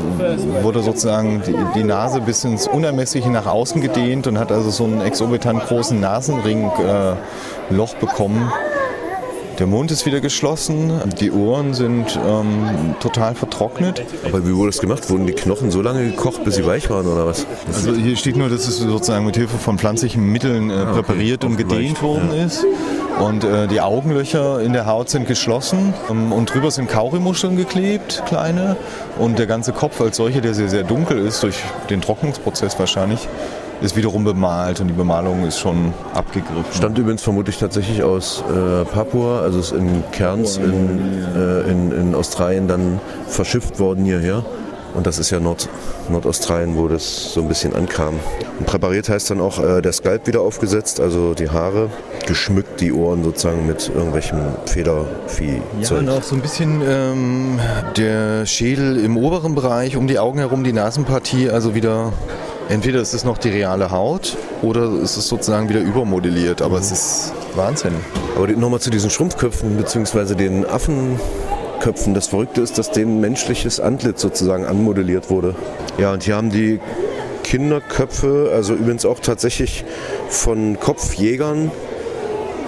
[0.62, 4.84] wurde sozusagen die, die, Nase bis ins Unermessliche nach außen gedehnt und hat also so
[4.84, 8.52] einen exorbitant großen Nasenringloch äh, bekommen.
[9.60, 10.90] Der Mund ist wieder geschlossen,
[11.20, 14.02] die Ohren sind ähm, total vertrocknet.
[14.24, 15.10] Aber wie wurde das gemacht?
[15.10, 17.46] Wurden die Knochen so lange gekocht, bis sie weich waren oder was?
[17.66, 21.44] Also hier steht nur, dass es sozusagen mit Hilfe von pflanzlichen Mitteln äh, ah, präpariert
[21.44, 21.52] okay.
[21.52, 22.46] und gedehnt worden ja.
[22.46, 22.64] ist.
[23.18, 28.22] Und äh, die Augenlöcher in der Haut sind geschlossen ähm, und drüber sind Kaurimuscheln geklebt,
[28.26, 28.76] kleine.
[29.18, 31.58] Und der ganze Kopf als solcher, der sehr, sehr dunkel ist, durch
[31.90, 33.28] den Trocknungsprozess wahrscheinlich,
[33.80, 36.72] ist wiederum bemalt und die Bemalung ist schon abgegriffen.
[36.72, 42.14] Stammt übrigens vermutlich tatsächlich aus äh, Papua, also ist in Cairns in, äh, in, in
[42.14, 44.44] Australien dann verschifft worden hierher.
[44.94, 45.68] Und das ist ja Nord,
[46.08, 48.14] Nordaustralien, wo das so ein bisschen ankam.
[48.58, 51.90] Und präpariert heißt dann auch äh, der Skalp wieder aufgesetzt, also die Haare,
[52.26, 55.62] geschmückt die Ohren sozusagen mit irgendwelchem Federvieh.
[55.80, 57.60] Ja, und auch so ein bisschen ähm,
[57.96, 62.12] der Schädel im oberen Bereich, um die Augen herum, die Nasenpartie, also wieder
[62.68, 66.82] entweder ist es noch die reale Haut oder ist es sozusagen wieder übermodelliert, aber mhm.
[66.82, 67.94] es ist Wahnsinn.
[68.36, 70.34] Aber nochmal zu diesen Schrumpfköpfen bzw.
[70.34, 71.18] den Affen
[71.80, 72.14] Kinderköpfen.
[72.14, 75.54] Das Verrückte ist, dass denen menschliches Antlitz sozusagen anmodelliert wurde.
[75.98, 76.78] Ja, und hier haben die
[77.42, 79.84] Kinderköpfe, also übrigens auch tatsächlich
[80.28, 81.70] von Kopfjägern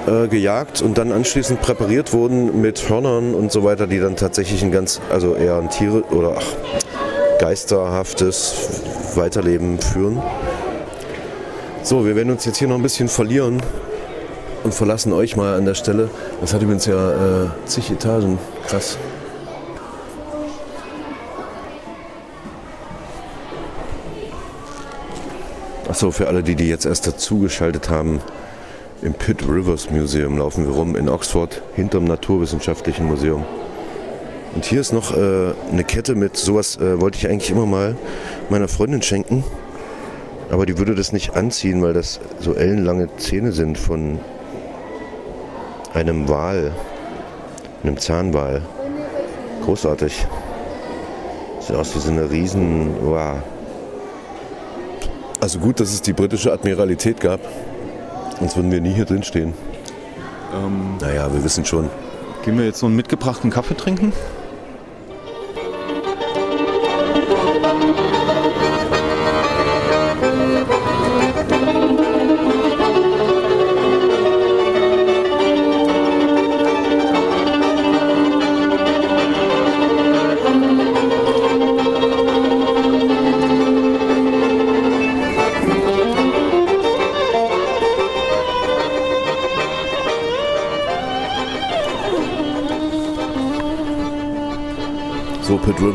[0.07, 4.63] äh, gejagt und dann anschließend präpariert wurden mit Hörnern und so weiter, die dann tatsächlich
[4.63, 8.81] ein ganz, also eher ein Tiere oder ach, geisterhaftes
[9.15, 10.23] Weiterleben führen.
[11.83, 13.61] So, wir werden uns jetzt hier noch ein bisschen verlieren
[14.65, 16.11] und verlassen euch mal an der Stelle.
[16.41, 18.39] Das hat übrigens ja äh, zig Etagen.
[18.67, 18.99] Krass.
[25.89, 28.21] Achso, für alle, die, die jetzt erst dazugeschaltet haben,
[29.03, 33.45] im Pitt Rivers Museum laufen wir rum in Oxford, hinterm Naturwissenschaftlichen Museum.
[34.55, 37.97] Und hier ist noch äh, eine Kette mit sowas, äh, wollte ich eigentlich immer mal
[38.49, 39.45] meiner Freundin schenken.
[40.51, 44.21] Aber die würde das nicht anziehen, weil das so ellenlange Zähne sind von
[45.95, 46.73] einem Wal,
[47.83, 48.63] einem Zahnwal.
[49.65, 50.27] Großartig.
[51.61, 52.95] Sieht aus wie so eine riesen...
[53.01, 53.43] Wow.
[55.41, 57.41] Also gut, dass es die britische Admiralität gab.
[58.39, 59.55] Sonst würden wir nie hier drin stehen.
[60.55, 61.89] Ähm, naja, wir wissen schon.
[62.45, 64.13] Gehen wir jetzt so einen mitgebrachten Kaffee trinken?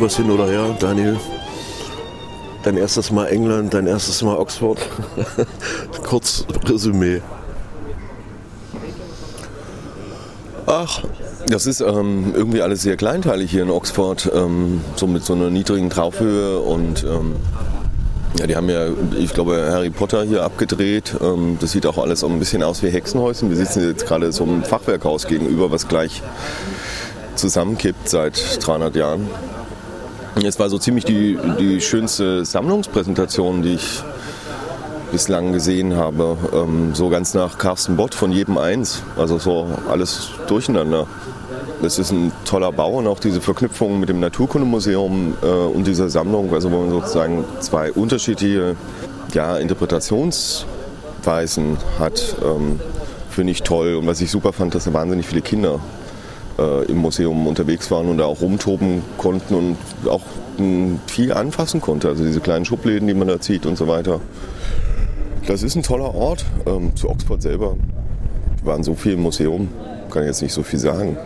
[0.08, 1.18] Rivers hin oder her, Daniel?
[2.64, 4.78] Dein erstes Mal England, dein erstes Mal Oxford.
[6.04, 7.22] Kurz Resümee.
[10.66, 11.04] Ach,
[11.48, 15.50] das ist ähm, irgendwie alles sehr kleinteilig hier in Oxford, ähm, so mit so einer
[15.50, 17.36] niedrigen Traufhöhe und ähm,
[18.40, 21.16] ja, die haben ja, ich glaube, Harry Potter hier abgedreht.
[21.22, 23.50] Ähm, das sieht auch alles so ein bisschen aus wie Hexenhäuschen.
[23.50, 26.22] Wir sitzen jetzt gerade so einem Fachwerkhaus gegenüber, was gleich
[27.36, 29.30] zusammenkippt seit 300 Jahren.
[30.46, 34.04] Es war so ziemlich die, die schönste Sammlungspräsentation, die ich
[35.12, 36.38] bislang gesehen habe.
[36.54, 39.02] Ähm, so ganz nach Carsten Bott von jedem eins.
[39.18, 41.08] Also so alles durcheinander.
[41.82, 46.10] Das ist ein toller Bau und auch diese Verknüpfung mit dem Naturkundemuseum äh, und dieser
[46.10, 48.76] Sammlung, also wo man sozusagen zwei unterschiedliche
[49.34, 52.80] ja, Interpretationsweisen hat, ähm,
[53.30, 53.96] finde ich toll.
[53.96, 55.80] Und was ich super fand, dass da wahnsinnig viele Kinder
[56.58, 60.22] äh, im Museum unterwegs waren und da auch rumtoben konnten und auch
[60.58, 62.08] m, viel anfassen konnte.
[62.08, 64.20] Also diese kleinen Schubläden, die man da zieht und so weiter.
[65.46, 66.46] Das ist ein toller Ort.
[66.66, 67.76] Ähm, zu Oxford selber
[68.64, 69.70] waren so viel im Museum,
[70.10, 71.18] kann ich jetzt nicht so viel sagen.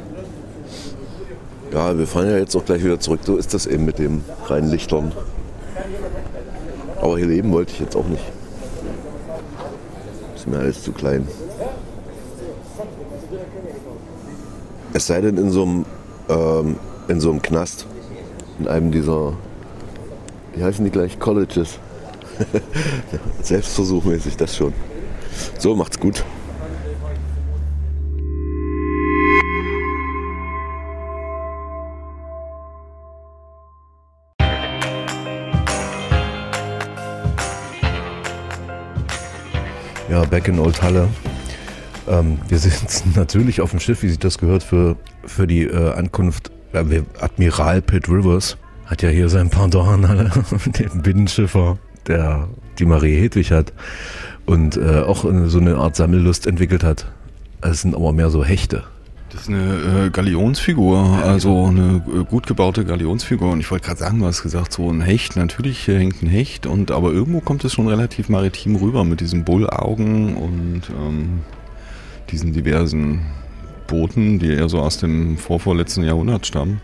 [1.74, 3.22] Ja, wir fahren ja jetzt auch gleich wieder zurück.
[3.24, 5.14] So ist das eben mit dem reinen Lichtern.
[7.02, 8.24] Aber hier leben wollte ich jetzt auch nicht.
[10.36, 11.28] Ist mir alles zu klein.
[14.94, 15.86] Es sei denn in so einem,
[16.28, 16.76] ähm,
[17.08, 17.86] in so einem Knast,
[18.60, 19.34] in einem dieser,
[20.54, 21.80] wie heißen die gleich, Colleges.
[23.42, 24.74] Selbstversuchmäßig das schon.
[25.58, 26.26] So, macht's gut.
[40.10, 41.08] Ja, back in Old Halle.
[42.08, 45.94] Ähm, wir sitzen natürlich auf dem Schiff, wie sich das gehört, für, für die äh,
[45.94, 46.52] Ankunft.
[46.74, 50.32] Äh, Admiral Pitt Rivers hat ja hier sein Pendant alle,
[50.80, 52.48] den Binnenschiffer, der
[52.80, 53.74] die Marie Hedwig hat
[54.46, 57.12] und äh, auch so eine Art Sammellust entwickelt hat.
[57.62, 58.84] Es sind aber mehr so Hechte.
[59.32, 63.52] Das ist eine äh, Galionsfigur, also eine äh, gut gebaute Galionsfigur.
[63.52, 66.66] Und ich wollte gerade sagen, du hast gesagt, so ein Hecht, natürlich hängt ein Hecht,
[66.66, 71.42] und aber irgendwo kommt es schon relativ maritim rüber mit diesen Bullaugen und ähm,
[72.32, 73.22] diesen diversen
[73.88, 76.82] Booten, die eher so aus dem vorvorletzten Jahrhundert stammen.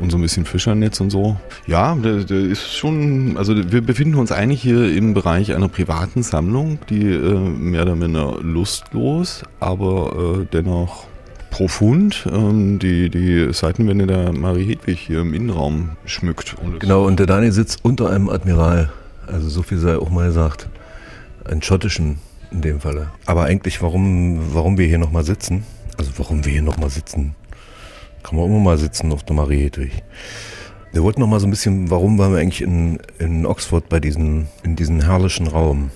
[0.00, 1.36] Und so ein bisschen Fischernetz und so.
[1.66, 6.22] Ja, der, der ist schon, also wir befinden uns eigentlich hier im Bereich einer privaten
[6.22, 11.08] Sammlung, die äh, mehr oder minder lustlos, aber äh, dennoch
[11.50, 16.54] profund ähm, die, die Seitenwände der Marie Hedwig hier im Innenraum schmückt.
[16.62, 18.92] Und genau, und der Daniel sitzt unter einem Admiral.
[19.26, 20.68] Also so viel sei auch mal gesagt.
[21.44, 22.18] Einen schottischen
[22.50, 23.10] in dem Falle.
[23.26, 25.64] Aber eigentlich, warum, warum wir hier nochmal sitzen,
[25.96, 27.34] also warum wir hier nochmal sitzen,
[28.22, 30.02] kann man immer mal sitzen auf der Marie Hedwig.
[30.92, 34.00] Wir wollten noch mal so ein bisschen, warum waren wir eigentlich in, in Oxford bei
[34.00, 35.90] diesen, in diesem herrlichen Raum?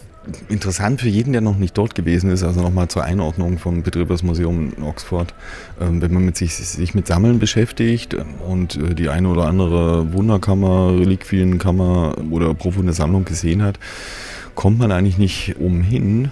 [0.49, 4.23] interessant für jeden, der noch nicht dort gewesen ist, also nochmal zur Einordnung vom Betriebers
[4.23, 5.35] Museum in Oxford,
[5.81, 10.13] ähm, wenn man mit sich, sich mit Sammeln beschäftigt und äh, die eine oder andere
[10.13, 13.79] Wunderkammer, Reliquienkammer oder profunde Sammlung gesehen hat,
[14.55, 16.31] kommt man eigentlich nicht umhin,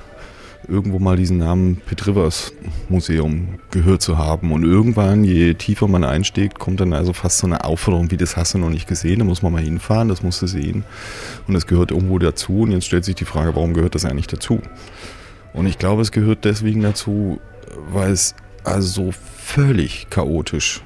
[0.71, 2.53] irgendwo mal diesen Namen Pitt Rivers
[2.89, 4.53] Museum gehört zu haben.
[4.53, 8.37] Und irgendwann, je tiefer man einsteigt, kommt dann also fast so eine Aufforderung, wie das
[8.37, 10.85] hast du noch nicht gesehen, da muss man mal hinfahren, das musst du sehen.
[11.47, 12.61] Und das gehört irgendwo dazu.
[12.61, 14.61] Und jetzt stellt sich die Frage, warum gehört das eigentlich dazu?
[15.53, 17.41] Und ich glaube, es gehört deswegen dazu,
[17.91, 20.83] weil es also so völlig chaotisch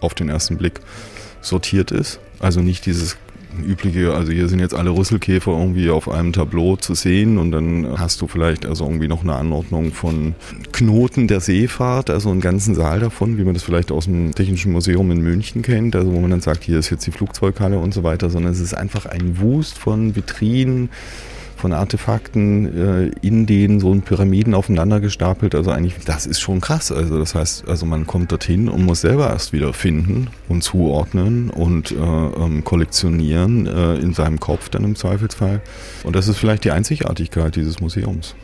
[0.00, 0.80] auf den ersten Blick
[1.40, 2.20] sortiert ist.
[2.38, 3.16] Also nicht dieses
[3.64, 7.98] übliche, also hier sind jetzt alle Rüsselkäfer irgendwie auf einem Tableau zu sehen und dann
[7.98, 10.34] hast du vielleicht also irgendwie noch eine Anordnung von
[10.72, 14.72] Knoten der Seefahrt, also einen ganzen Saal davon, wie man das vielleicht aus dem Technischen
[14.72, 17.94] Museum in München kennt, also wo man dann sagt, hier ist jetzt die Flugzeughalle und
[17.94, 20.90] so weiter, sondern es ist einfach ein Wust von Vitrinen,
[21.60, 25.54] von Artefakten äh, in den so Pyramiden aufeinander gestapelt.
[25.54, 26.90] Also eigentlich, das ist schon krass.
[26.90, 31.50] Also das heißt, also man kommt dorthin und muss selber erst wieder finden und zuordnen
[31.50, 35.60] und äh, ähm, kollektionieren äh, in seinem Kopf dann im Zweifelsfall.
[36.02, 38.34] Und das ist vielleicht die Einzigartigkeit dieses Museums.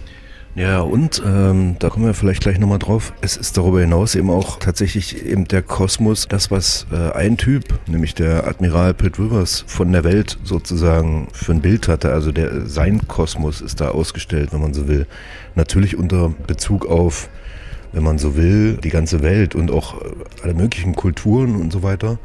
[0.57, 3.12] Ja, und ähm, da kommen wir vielleicht gleich nochmal drauf.
[3.21, 7.79] Es ist darüber hinaus eben auch tatsächlich eben der Kosmos, das, was äh, ein Typ,
[7.87, 12.11] nämlich der Admiral Pitt Rivers, von der Welt sozusagen für ein Bild hatte.
[12.11, 15.07] Also der sein Kosmos ist da ausgestellt, wenn man so will.
[15.57, 17.29] Natürlich unter Bezug auf,
[17.92, 20.07] wenn man so will, die ganze Welt und auch äh,
[20.42, 22.19] alle möglichen Kulturen und so weiter.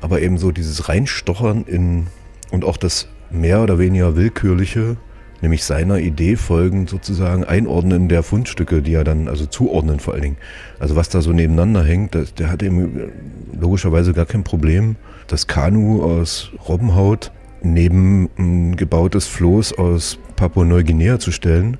[0.00, 2.06] Aber eben so dieses Reinstochern in
[2.50, 4.96] und auch das mehr oder weniger willkürliche
[5.42, 10.22] nämlich seiner Idee folgend sozusagen einordnen der Fundstücke, die er dann, also zuordnen vor allen
[10.22, 10.36] Dingen.
[10.78, 13.12] Also was da so nebeneinander hängt, das, der hat eben
[13.58, 14.96] logischerweise gar kein Problem,
[15.26, 21.78] das Kanu aus Robbenhaut neben ein gebautes Floß aus Papua-Neuguinea zu stellen,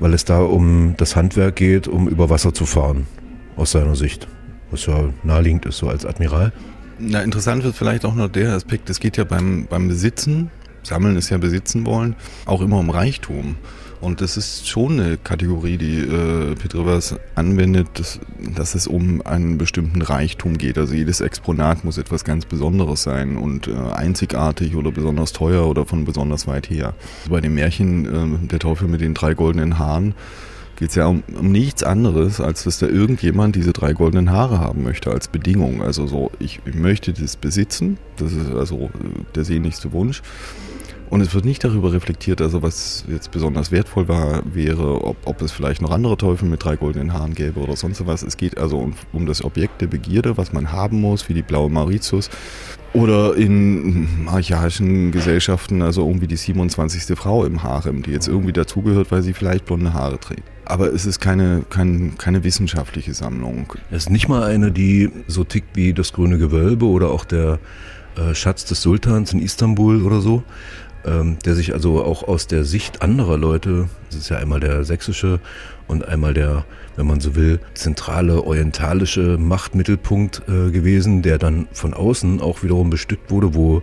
[0.00, 3.06] weil es da um das Handwerk geht, um über Wasser zu fahren,
[3.56, 4.28] aus seiner Sicht.
[4.70, 6.52] Was ja naheliegend ist, so als Admiral.
[6.98, 10.50] Na, interessant wird vielleicht auch noch der Aspekt, es geht ja beim, beim Besitzen
[10.84, 12.16] Sammeln ist ja besitzen wollen,
[12.46, 13.56] auch immer um Reichtum.
[14.04, 18.20] Und das ist schon eine Kategorie, die äh, Petrivers anwendet, dass,
[18.54, 20.76] dass, es um einen bestimmten Reichtum geht.
[20.76, 25.86] Also jedes Exponat muss etwas ganz Besonderes sein und äh, einzigartig oder besonders teuer oder
[25.86, 26.92] von besonders weit her.
[27.30, 30.14] Bei dem Märchen äh, Der Teufel mit den drei goldenen Haaren
[30.76, 34.58] geht es ja um, um, nichts anderes, als dass da irgendjemand diese drei goldenen Haare
[34.58, 35.82] haben möchte als Bedingung.
[35.82, 40.20] Also so, ich, ich möchte das besitzen, das ist also äh, der sehnlichste Wunsch.
[41.14, 45.42] Und es wird nicht darüber reflektiert, also was jetzt besonders wertvoll war, wäre, ob, ob
[45.42, 48.24] es vielleicht noch andere Teufel mit drei goldenen Haaren gäbe oder sonst was.
[48.24, 51.42] Es geht also um, um das Objekt der Begierde, was man haben muss, wie die
[51.42, 52.30] blaue Mauritius.
[52.94, 57.16] Oder in archaischen Gesellschaften, also irgendwie die 27.
[57.16, 60.42] Frau im Harem, die jetzt irgendwie dazugehört, weil sie vielleicht blonde Haare trägt.
[60.64, 63.72] Aber es ist keine, kein, keine wissenschaftliche Sammlung.
[63.92, 67.60] Es ist nicht mal eine, die so tickt wie das Grüne Gewölbe oder auch der
[68.16, 70.44] äh, Schatz des Sultans in Istanbul oder so,
[71.04, 74.84] ähm, der sich also auch aus der Sicht anderer Leute, das ist ja einmal der
[74.84, 75.40] sächsische
[75.86, 76.64] und einmal der,
[76.96, 82.90] wenn man so will, zentrale orientalische Machtmittelpunkt äh, gewesen, der dann von außen auch wiederum
[82.90, 83.82] bestückt wurde, wo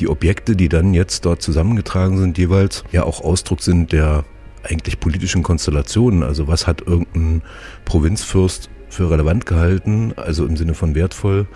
[0.00, 4.24] die Objekte, die dann jetzt dort zusammengetragen sind, jeweils ja auch Ausdruck sind der
[4.62, 6.22] eigentlich politischen Konstellationen.
[6.22, 7.42] Also was hat irgendein
[7.84, 11.46] Provinzfürst für relevant gehalten, also im Sinne von wertvoll.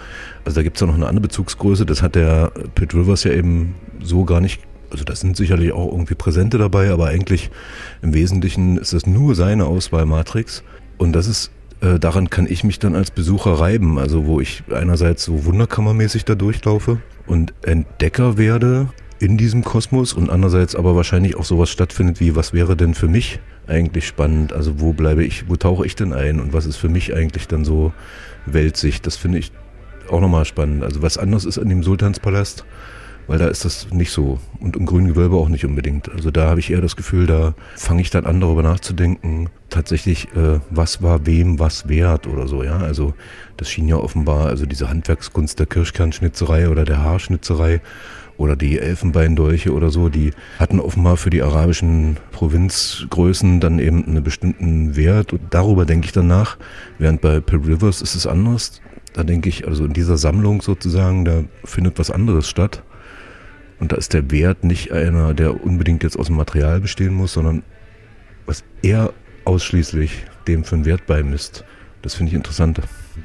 [0.45, 3.33] Also da gibt es ja noch eine andere Bezugsgröße, das hat der Pitt Rivers ja
[3.33, 7.51] eben so gar nicht also das sind sicherlich auch irgendwie Präsente dabei, aber eigentlich
[8.03, 10.63] im Wesentlichen ist das nur seine Auswahlmatrix.
[10.99, 14.63] Und das ist, äh, daran kann ich mich dann als Besucher reiben, also wo ich
[14.71, 21.37] einerseits so wunderkammermäßig da durchlaufe und Entdecker werde in diesem Kosmos und andererseits aber wahrscheinlich
[21.37, 24.53] auch sowas stattfindet wie, was wäre denn für mich eigentlich spannend?
[24.53, 27.49] Also wo bleibe ich, wo tauche ich denn ein und was ist für mich eigentlich
[27.49, 27.93] dann so
[28.45, 29.07] Weltsicht?
[29.07, 29.53] Das finde ich
[30.11, 30.85] auch nochmal spannend.
[30.85, 32.65] Also was anderes ist an dem Sultanspalast
[33.27, 34.39] weil da ist das nicht so.
[34.61, 36.11] Und im grünen Gewölbe auch nicht unbedingt.
[36.11, 40.29] Also da habe ich eher das Gefühl, da fange ich dann an, darüber nachzudenken, tatsächlich,
[40.35, 42.79] äh, was war wem was wert oder so, ja.
[42.79, 43.15] Also
[43.57, 47.81] das schien ja offenbar, also diese Handwerkskunst der Kirschkernschnitzerei oder der Haarschnitzerei
[48.39, 54.23] oder die Elfenbeindolche oder so, die hatten offenbar für die arabischen Provinzgrößen dann eben einen
[54.23, 56.59] bestimmten Wert und darüber denke ich dann nach.
[56.99, 58.81] Während bei Pill Rivers ist es anders.
[59.15, 62.83] Da denke ich, also in dieser Sammlung sozusagen, da findet was anderes statt.
[63.79, 67.33] Und da ist der Wert nicht einer, der unbedingt jetzt aus dem Material bestehen muss,
[67.33, 67.63] sondern
[68.47, 69.13] was er
[69.45, 71.65] ausschließlich dem für einen Wert beimisst.
[72.03, 72.81] Das finde ich interessant.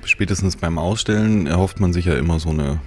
[0.06, 2.80] Spätestens beim Ausstellen erhofft man sich ja immer so eine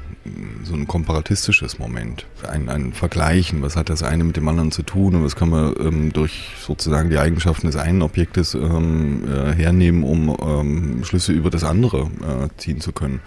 [0.62, 4.82] so ein komparatistisches Moment, ein, ein Vergleichen, was hat das eine mit dem anderen zu
[4.82, 9.52] tun und was kann man ähm, durch sozusagen die Eigenschaften des einen Objektes ähm, äh,
[9.52, 13.20] hernehmen, um ähm, Schlüsse über das andere äh, ziehen zu können.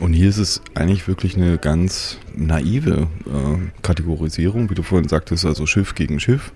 [0.00, 5.46] Und hier ist es eigentlich wirklich eine ganz naive äh, Kategorisierung, wie du vorhin sagtest,
[5.46, 6.52] also Schiff gegen Schiff.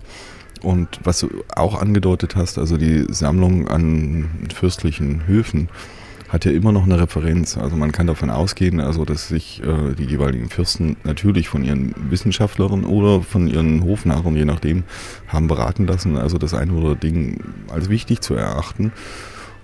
[0.63, 5.69] Und was du auch angedeutet hast, also die Sammlung an fürstlichen Höfen,
[6.29, 7.57] hat ja immer noch eine Referenz.
[7.57, 11.95] Also man kann davon ausgehen, also dass sich äh, die jeweiligen Fürsten natürlich von ihren
[12.11, 14.85] Wissenschaftlern oder von ihren Hofnarren, je nachdem,
[15.27, 18.93] haben beraten lassen, also das eine oder Ding als wichtig zu erachten.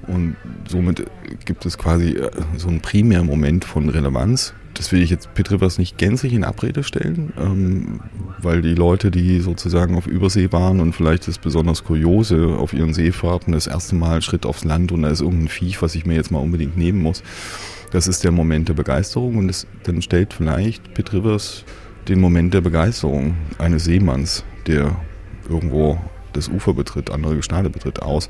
[0.06, 0.36] Und
[0.68, 1.04] somit
[1.44, 4.54] gibt es quasi äh, so einen primären Moment von Relevanz.
[4.74, 8.00] Das will ich jetzt Petrivers nicht gänzlich in Abrede stellen, ähm,
[8.38, 12.92] weil die Leute, die sozusagen auf Übersee waren und vielleicht das besonders Kuriose auf ihren
[12.92, 16.14] Seefahrten das erste Mal Schritt aufs Land und da ist irgendein Viech, was ich mir
[16.14, 17.22] jetzt mal unbedingt nehmen muss,
[17.90, 21.64] das ist der Moment der Begeisterung und das, dann stellt vielleicht Petrivers
[22.08, 24.94] den Moment der Begeisterung eines Seemanns, der
[25.48, 25.98] irgendwo
[26.36, 28.28] das Ufer betritt, andere Gestade betritt, aus.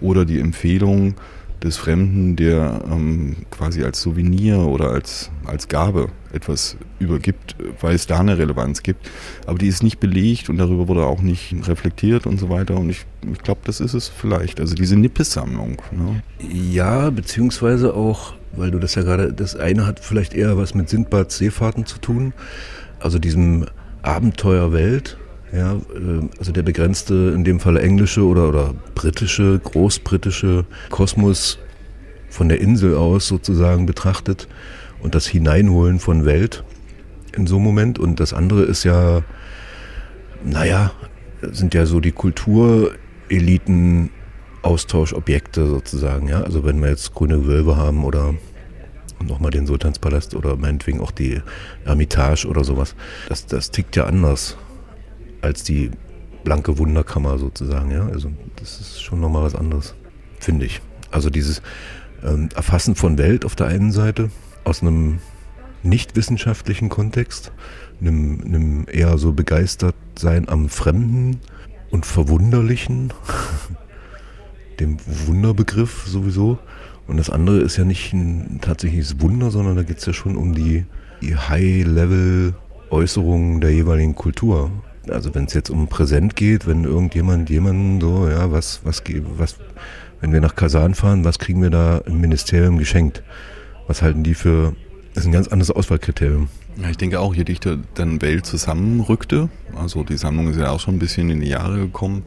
[0.00, 1.14] Oder die Empfehlung
[1.62, 8.06] des Fremden, der ähm, quasi als Souvenir oder als, als Gabe etwas übergibt, weil es
[8.06, 9.10] da eine Relevanz gibt.
[9.46, 12.76] Aber die ist nicht belegt und darüber wurde auch nicht reflektiert und so weiter.
[12.76, 14.60] Und ich, ich glaube, das ist es vielleicht.
[14.60, 15.82] Also diese Nippes-Sammlung.
[15.90, 16.22] Ne?
[16.48, 20.88] Ja, beziehungsweise auch, weil du das ja gerade, das eine hat vielleicht eher was mit
[20.88, 22.34] Sindbads Seefahrten zu tun.
[23.00, 23.66] Also diesem
[24.02, 25.16] Abenteuerwelt
[25.52, 31.58] ja, äh, also der begrenzte, in dem Fall englische oder, oder britische, großbritische Kosmos
[32.28, 34.48] von der Insel aus sozusagen betrachtet
[35.00, 36.64] und das Hineinholen von Welt
[37.32, 37.98] in so einem Moment.
[37.98, 39.22] Und das andere ist ja,
[40.44, 40.92] naja,
[41.40, 44.10] sind ja so die Kultureliten
[44.62, 46.42] Austauschobjekte sozusagen, ja.
[46.42, 48.34] Also wenn wir jetzt grüne Gewölbe haben oder
[49.24, 51.40] nochmal den Sultanspalast oder meinetwegen auch die
[51.84, 52.94] Ermitage oder sowas.
[53.28, 54.56] Das, das tickt ja anders
[55.42, 55.90] als die
[56.44, 57.90] blanke Wunderkammer sozusagen.
[57.90, 58.06] Ja?
[58.08, 59.94] Also das ist schon nochmal was anderes,
[60.38, 60.80] finde ich.
[61.10, 61.62] Also dieses
[62.24, 64.30] ähm, Erfassen von Welt auf der einen Seite
[64.64, 65.18] aus einem
[65.82, 67.52] nicht wissenschaftlichen Kontext,
[68.00, 71.38] einem, einem eher so begeistert sein am Fremden
[71.90, 73.12] und Verwunderlichen,
[74.80, 76.58] dem Wunderbegriff sowieso.
[77.06, 80.36] Und das andere ist ja nicht ein tatsächliches Wunder, sondern da geht es ja schon
[80.36, 80.84] um die,
[81.22, 84.70] die High-Level-Äußerungen der jeweiligen Kultur
[85.10, 89.02] also wenn es jetzt um Präsent geht, wenn irgendjemand jemanden so, ja, was, was,
[89.36, 89.56] was,
[90.20, 93.22] wenn wir nach Kasan fahren, was kriegen wir da im Ministerium geschenkt?
[93.86, 94.74] Was halten die für,
[95.14, 96.48] das ist ein ganz anderes Auswahlkriterium.
[96.76, 100.80] Ja, ich denke auch, je dichter dann Welt zusammenrückte, also die Sammlung ist ja auch
[100.80, 102.22] schon ein bisschen in die Jahre gekommen,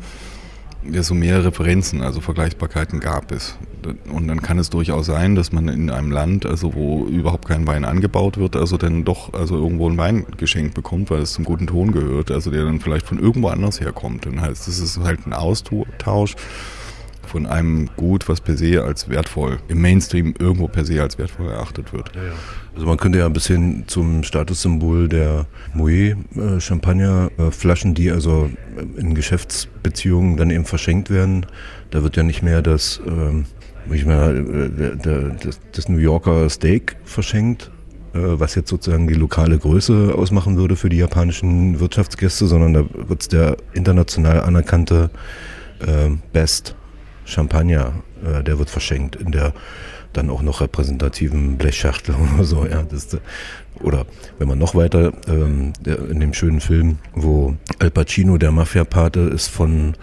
[0.84, 3.58] desto mehr Referenzen, also Vergleichbarkeiten gab es.
[4.12, 7.68] Und dann kann es durchaus sein, dass man in einem Land, also wo überhaupt kein
[7.68, 11.46] Wein angebaut wird, also dann doch also irgendwo ein Wein geschenkt bekommt, weil es zum
[11.46, 14.26] guten Ton gehört, also der dann vielleicht von irgendwo anders herkommt.
[14.26, 16.36] Dann heißt es ist halt ein Austausch
[17.32, 21.50] von einem Gut, was per se als wertvoll, im Mainstream irgendwo per se als wertvoll
[21.50, 22.12] erachtet wird.
[22.76, 28.50] Also man könnte ja ein bisschen zum Statussymbol der Moet äh, Champagnerflaschen, die also
[28.98, 31.46] in Geschäftsbeziehungen dann eben verschenkt werden.
[31.90, 33.46] Da wird ja nicht mehr das, ähm,
[33.90, 37.72] ich meine, äh, das, New Yorker Steak verschenkt,
[38.14, 42.86] äh, was jetzt sozusagen die lokale Größe ausmachen würde für die japanischen Wirtschaftsgäste, sondern da
[43.08, 45.10] wird es der international anerkannte
[45.80, 46.76] äh, Best
[47.26, 49.54] Champagner, äh, der wird verschenkt in der
[50.14, 52.66] dann auch noch repräsentativen Blechschachtel oder so.
[52.66, 53.18] Ja, das,
[53.82, 54.06] oder
[54.38, 59.48] wenn man noch weiter ähm, in dem schönen Film, wo Al Pacino der Mafia-Pate ist
[59.48, 59.96] von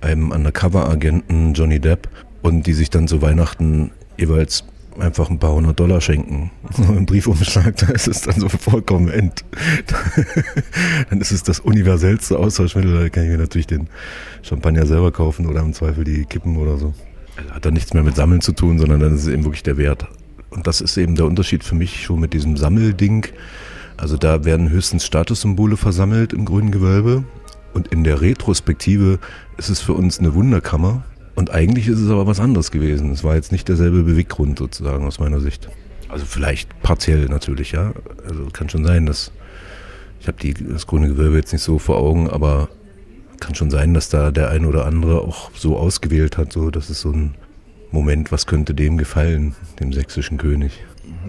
[0.00, 2.08] einem Undercover-Agenten Johnny Depp
[2.42, 4.64] und die sich dann zu Weihnachten jeweils
[4.98, 6.50] einfach ein paar hundert Dollar schenken.
[6.78, 9.44] Im Briefumschlag, da ist es dann so vollkommen end.
[11.10, 13.00] dann ist es das universellste Austauschmittel.
[13.00, 13.88] Da kann ich mir natürlich den
[14.42, 16.94] Champagner selber kaufen oder im Zweifel die Kippen oder so.
[17.36, 19.62] Also hat dann nichts mehr mit Sammeln zu tun, sondern dann ist es eben wirklich
[19.62, 20.06] der Wert.
[20.50, 23.26] Und das ist eben der Unterschied für mich schon mit diesem Sammelding.
[23.96, 27.24] Also da werden höchstens Statussymbole versammelt im grünen Gewölbe.
[27.72, 29.20] Und in der Retrospektive
[29.56, 31.04] ist es für uns eine Wunderkammer,
[31.40, 33.10] und eigentlich ist es aber was anderes gewesen.
[33.12, 35.70] Es war jetzt nicht derselbe Beweggrund sozusagen aus meiner Sicht.
[36.10, 37.94] Also vielleicht partiell natürlich, ja.
[38.28, 39.32] Also kann schon sein, dass
[40.20, 42.68] ich habe das grüne Gewölbe jetzt nicht so vor Augen, aber
[43.40, 46.90] kann schon sein, dass da der ein oder andere auch so ausgewählt hat, so dass
[46.90, 47.34] es so ein
[47.90, 50.72] Moment, was könnte dem gefallen, dem sächsischen König.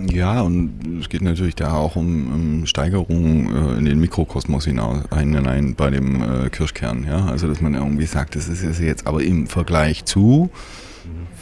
[0.09, 5.03] Ja, und es geht natürlich da auch um, um Steigerungen äh, in den Mikrokosmos hinaus,
[5.15, 7.05] hinein bei dem äh, Kirschkern.
[7.05, 7.26] Ja?
[7.26, 10.49] Also, dass man irgendwie sagt, das ist jetzt aber im Vergleich zu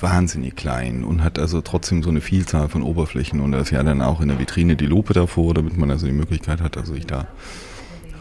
[0.02, 3.84] wahnsinnig klein und hat also trotzdem so eine Vielzahl von Oberflächen und da ist ja
[3.84, 6.94] dann auch in der Vitrine die Lupe davor, damit man also die Möglichkeit hat, also
[6.94, 7.28] sich da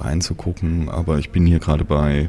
[0.01, 0.89] reinzugucken.
[0.89, 2.29] Aber ich bin hier gerade bei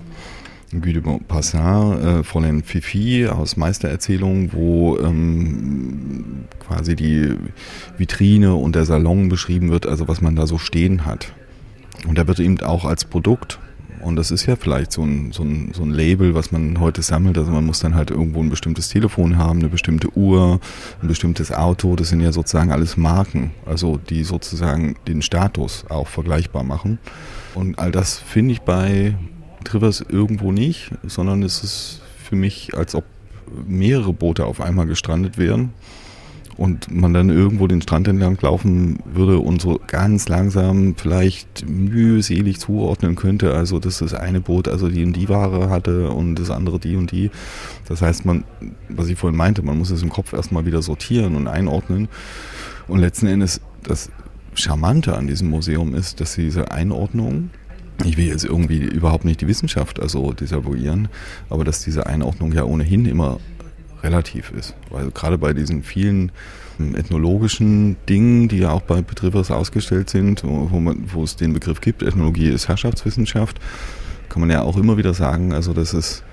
[0.71, 7.35] Guy de Maupassant, äh, Fräulein Fifi aus Meistererzählung, wo ähm, quasi die
[7.97, 11.33] Vitrine und der Salon beschrieben wird, also was man da so stehen hat.
[12.07, 13.59] Und da wird eben auch als Produkt
[14.01, 17.01] und das ist ja vielleicht so ein, so, ein, so ein Label, was man heute
[17.01, 17.37] sammelt.
[17.37, 20.59] Also man muss dann halt irgendwo ein bestimmtes Telefon haben, eine bestimmte Uhr,
[21.01, 21.95] ein bestimmtes Auto.
[21.95, 26.99] Das sind ja sozusagen alles Marken, also die sozusagen den Status auch vergleichbar machen.
[27.55, 29.15] Und all das finde ich bei
[29.63, 33.03] Trivers irgendwo nicht, sondern es ist für mich, als ob
[33.67, 35.73] mehrere Boote auf einmal gestrandet wären
[36.59, 42.59] und man dann irgendwo den Strand entlang laufen würde und so ganz langsam vielleicht mühselig
[42.59, 43.53] zuordnen könnte.
[43.53, 46.97] Also das ist eine Boot, also die und die Ware hatte und das andere die
[46.97, 47.31] und die.
[47.87, 48.43] Das heißt, man,
[48.89, 52.09] was ich vorhin meinte, man muss es im Kopf erstmal wieder sortieren und einordnen.
[52.89, 54.11] Und letzten Endes das
[54.53, 57.51] Charmante an diesem Museum ist, dass diese Einordnung
[58.05, 61.09] ich will jetzt irgendwie überhaupt nicht die Wissenschaft also desavouieren,
[61.49, 63.39] aber dass diese Einordnung ja ohnehin immer
[64.03, 64.75] relativ ist.
[64.89, 66.31] Weil gerade bei diesen vielen
[66.79, 71.53] ähm, ethnologischen Dingen, die ja auch bei Betriffers ausgestellt sind, wo, man, wo es den
[71.53, 73.59] Begriff gibt, Ethnologie ist Herrschaftswissenschaft,
[74.29, 76.23] kann man ja auch immer wieder sagen, also dass es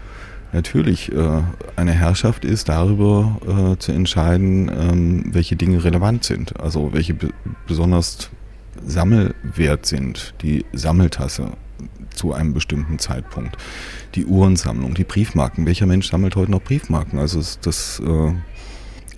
[0.52, 1.42] natürlich äh,
[1.74, 7.30] eine Herrschaft ist, darüber äh, zu entscheiden, ähm, welche Dinge relevant sind, also welche be
[7.66, 8.30] besonders
[8.84, 11.52] Sammelwert sind, die Sammeltasse
[12.14, 13.56] zu einem bestimmten Zeitpunkt.
[14.14, 15.66] Die Uhrensammlung, die Briefmarken.
[15.66, 17.18] Welcher Mensch sammelt heute noch Briefmarken?
[17.18, 18.32] Also das, äh,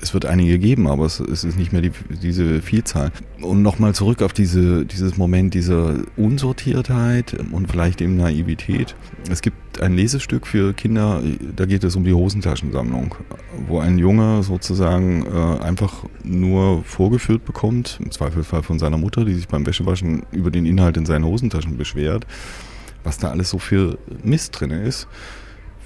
[0.00, 1.90] es wird einige geben, aber es, ist nicht mehr die,
[2.22, 3.10] diese Vielzahl.
[3.40, 8.94] Und nochmal zurück auf diese, dieses Moment dieser Unsortiertheit und vielleicht eben Naivität.
[9.30, 11.22] Es gibt ein Lesestück für Kinder,
[11.54, 13.14] da geht es um die Hosentaschensammlung,
[13.66, 19.34] wo ein Junge sozusagen äh, einfach nur vorgeführt bekommt, im Zweifelsfall von seiner Mutter, die
[19.34, 22.26] sich beim Wäschewaschen über den Inhalt in seinen Hosentaschen beschwert,
[23.02, 25.08] was da alles so für Mist drin ist.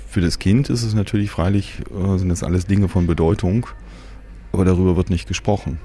[0.08, 3.66] Für das Kind ist es natürlich freilich, äh, sind das alles Dinge von Bedeutung
[4.52, 5.78] aber darüber wird nicht gesprochen.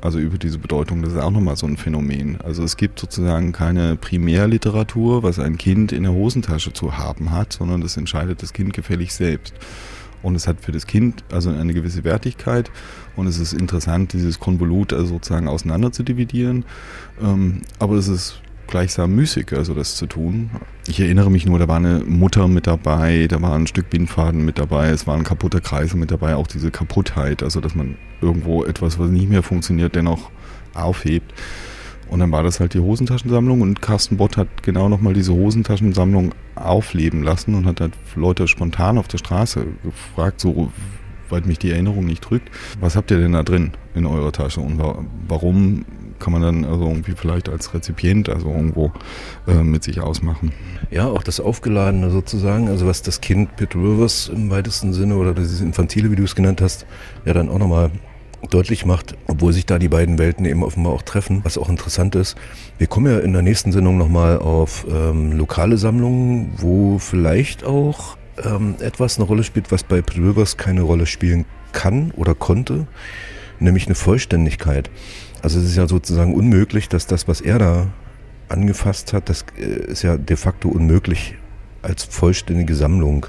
[0.00, 2.40] Also über diese Bedeutung, das ist auch nochmal so ein Phänomen.
[2.40, 7.52] Also es gibt sozusagen keine Primärliteratur, was ein Kind in der Hosentasche zu haben hat,
[7.52, 9.54] sondern das entscheidet das Kind gefällig selbst.
[10.22, 12.70] Und es hat für das Kind also eine gewisse Wertigkeit
[13.16, 16.64] und es ist interessant, dieses Konvolut also sozusagen auseinander zu dividieren.
[17.20, 20.50] Ähm, aber es ist gleichsam müßig, also das zu tun.
[20.86, 24.44] Ich erinnere mich nur, da war eine Mutter mit dabei, da war ein Stück Bindfaden
[24.44, 27.96] mit dabei, es war ein kaputter Kreisel mit dabei, auch diese Kaputtheit, also dass man
[28.20, 30.30] irgendwo etwas, was nicht mehr funktioniert, dennoch
[30.74, 31.32] aufhebt.
[32.08, 36.34] Und dann war das halt die Hosentaschensammlung und Carsten Bott hat genau nochmal diese Hosentaschensammlung
[36.54, 40.72] aufleben lassen und hat halt Leute spontan auf der Straße gefragt, so
[41.28, 42.50] weit mich die Erinnerung nicht drückt,
[42.80, 44.80] was habt ihr denn da drin in eurer Tasche und
[45.28, 45.84] warum
[46.18, 48.92] kann man dann also irgendwie vielleicht als Rezipient also irgendwo
[49.46, 50.52] äh, mit sich ausmachen.
[50.90, 55.32] Ja, auch das Aufgeladene sozusagen, also was das Kind Pitt Rivers im weitesten Sinne oder
[55.34, 56.86] dieses Infantile, wie du es genannt hast,
[57.24, 57.90] ja dann auch nochmal
[58.50, 62.14] deutlich macht, obwohl sich da die beiden Welten eben offenbar auch treffen, was auch interessant
[62.14, 62.36] ist.
[62.78, 68.16] Wir kommen ja in der nächsten Sendung nochmal auf ähm, lokale Sammlungen, wo vielleicht auch
[68.44, 72.86] ähm, etwas eine Rolle spielt, was bei Rivers keine Rolle spielen kann oder konnte,
[73.58, 74.90] nämlich eine Vollständigkeit.
[75.42, 77.86] Also es ist ja sozusagen unmöglich, dass das, was er da
[78.48, 81.36] angefasst hat, das äh, ist ja de facto unmöglich
[81.82, 83.26] als vollständige Sammlung.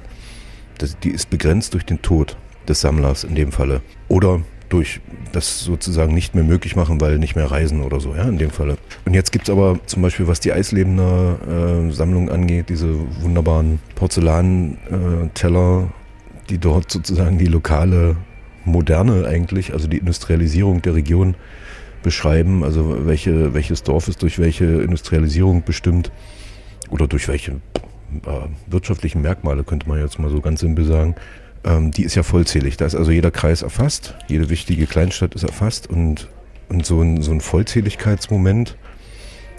[0.77, 2.37] Das, die ist begrenzt durch den Tod
[2.67, 3.81] des Sammlers in dem Falle.
[4.07, 5.01] Oder durch
[5.31, 8.51] das sozusagen nicht mehr möglich machen, weil nicht mehr reisen oder so, ja, in dem
[8.51, 8.77] Falle.
[9.05, 13.79] Und jetzt gibt es aber zum Beispiel, was die Eislebener äh, Sammlung angeht, diese wunderbaren
[13.95, 18.15] Porzellanteller, äh, die dort sozusagen die lokale
[18.65, 21.35] Moderne eigentlich, also die Industrialisierung der Region
[22.03, 26.11] beschreiben, also welche, welches Dorf ist durch welche Industrialisierung bestimmt
[26.89, 31.15] oder durch welche äh, wirtschaftlichen Merkmale, könnte man jetzt mal so ganz simpel sagen.
[31.63, 32.77] Ähm, die ist ja vollzählig.
[32.77, 36.29] Da ist also jeder Kreis erfasst, jede wichtige Kleinstadt ist erfasst und,
[36.69, 38.77] und so, ein, so ein Vollzähligkeitsmoment,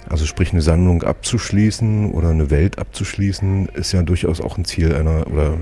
[0.08, 4.94] also sprich eine Sammlung abzuschließen oder eine Welt abzuschließen, ist ja durchaus auch ein Ziel
[4.94, 5.58] einer, oder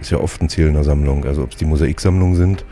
[0.00, 1.24] ist ja oft ein Ziel einer Sammlung.
[1.24, 2.64] Also ob es die Mosaiksammlungen sind,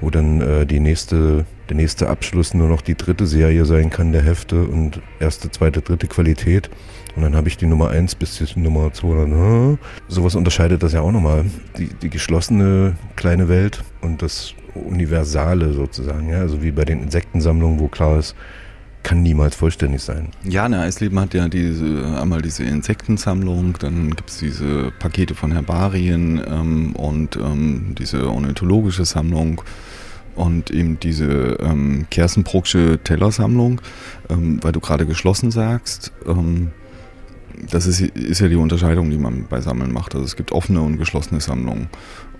[0.00, 4.12] wo dann äh, die nächste der nächste Abschluss nur noch die dritte Serie sein kann
[4.12, 6.70] der Hefte und erste, zweite, dritte Qualität.
[7.16, 9.78] Und dann habe ich die Nummer 1 bis die Nummer 2.
[10.08, 11.44] Sowas unterscheidet das ja auch nochmal.
[11.76, 16.28] Die, die geschlossene kleine Welt und das Universale sozusagen.
[16.28, 16.38] Ja?
[16.40, 18.34] Also wie bei den Insektensammlungen, wo klar ist,
[19.02, 20.28] kann niemals vollständig sein.
[20.44, 25.52] Ja, ne, Eisleben hat ja diese, einmal diese Insektensammlung, dann gibt es diese Pakete von
[25.52, 29.62] Herbarien ähm, und ähm, diese ornithologische Sammlung
[30.34, 33.80] und eben diese ähm, Kerstenbrucksche Tellersammlung,
[34.28, 36.12] ähm, weil du gerade geschlossen sagst.
[36.26, 36.72] Ähm,
[37.70, 40.14] das ist, ist, ja die Unterscheidung, die man bei Sammeln macht.
[40.14, 41.88] Also es gibt offene und geschlossene Sammlungen.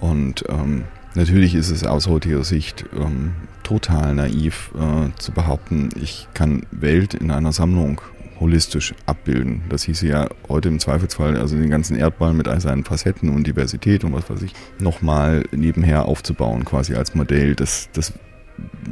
[0.00, 6.28] Und ähm, natürlich ist es aus heutiger Sicht ähm, total naiv äh, zu behaupten, ich
[6.34, 8.00] kann Welt in einer Sammlung
[8.40, 9.62] holistisch abbilden.
[9.68, 13.46] Das hieße ja heute im Zweifelsfall, also den ganzen Erdball mit all seinen Facetten und
[13.46, 17.54] Diversität und was weiß ich, nochmal nebenher aufzubauen, quasi als Modell.
[17.54, 18.12] Das, das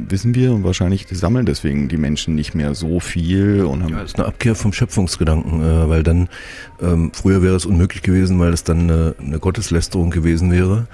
[0.09, 3.93] wissen wir und wahrscheinlich sammeln deswegen die Menschen nicht mehr so viel und haben.
[3.93, 6.29] Ja, ist eine Abkehr vom Schöpfungsgedanken, äh, weil dann
[6.81, 10.87] ähm, früher wäre es unmöglich gewesen, weil es dann eine, eine Gotteslästerung gewesen wäre.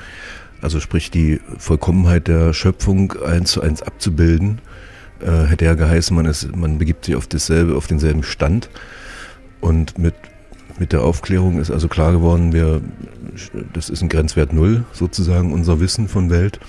[0.62, 4.60] Also sprich die Vollkommenheit der Schöpfung eins zu eins abzubilden,
[5.20, 8.70] äh, hätte ja geheißen, man, ist, man begibt sich auf dasselbe, auf denselben Stand.
[9.60, 10.16] Und mit,
[10.80, 12.82] mit der Aufklärung ist also klar geworden, wir,
[13.74, 16.60] das ist ein Grenzwert Null sozusagen, unser Wissen von Welt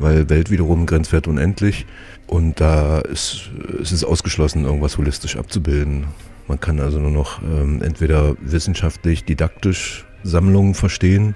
[0.00, 1.86] weil Welt wiederum Grenzwert unendlich
[2.26, 6.06] und da ist, ist es ausgeschlossen, irgendwas holistisch abzubilden.
[6.48, 11.34] Man kann also nur noch ähm, entweder wissenschaftlich, didaktisch Sammlungen verstehen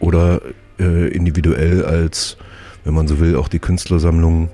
[0.00, 0.40] oder
[0.78, 2.36] äh, individuell als,
[2.84, 4.48] wenn man so will, auch die Künstlersammlungen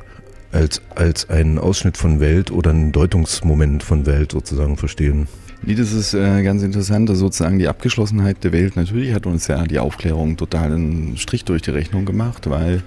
[0.52, 5.28] als, als einen Ausschnitt von Welt oder ein Deutungsmoment von Welt sozusagen verstehen.
[5.62, 8.76] Nee, das ist äh, ganz interessant, also sozusagen die Abgeschlossenheit der Welt.
[8.76, 12.82] Natürlich hat uns ja die Aufklärung total einen Strich durch die Rechnung gemacht, weil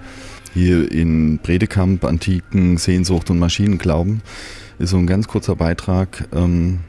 [0.54, 4.22] hier in Bredekamp, Antiken, Sehnsucht und Maschinenglauben
[4.78, 6.80] ist so ein ganz kurzer Beitrag ähm,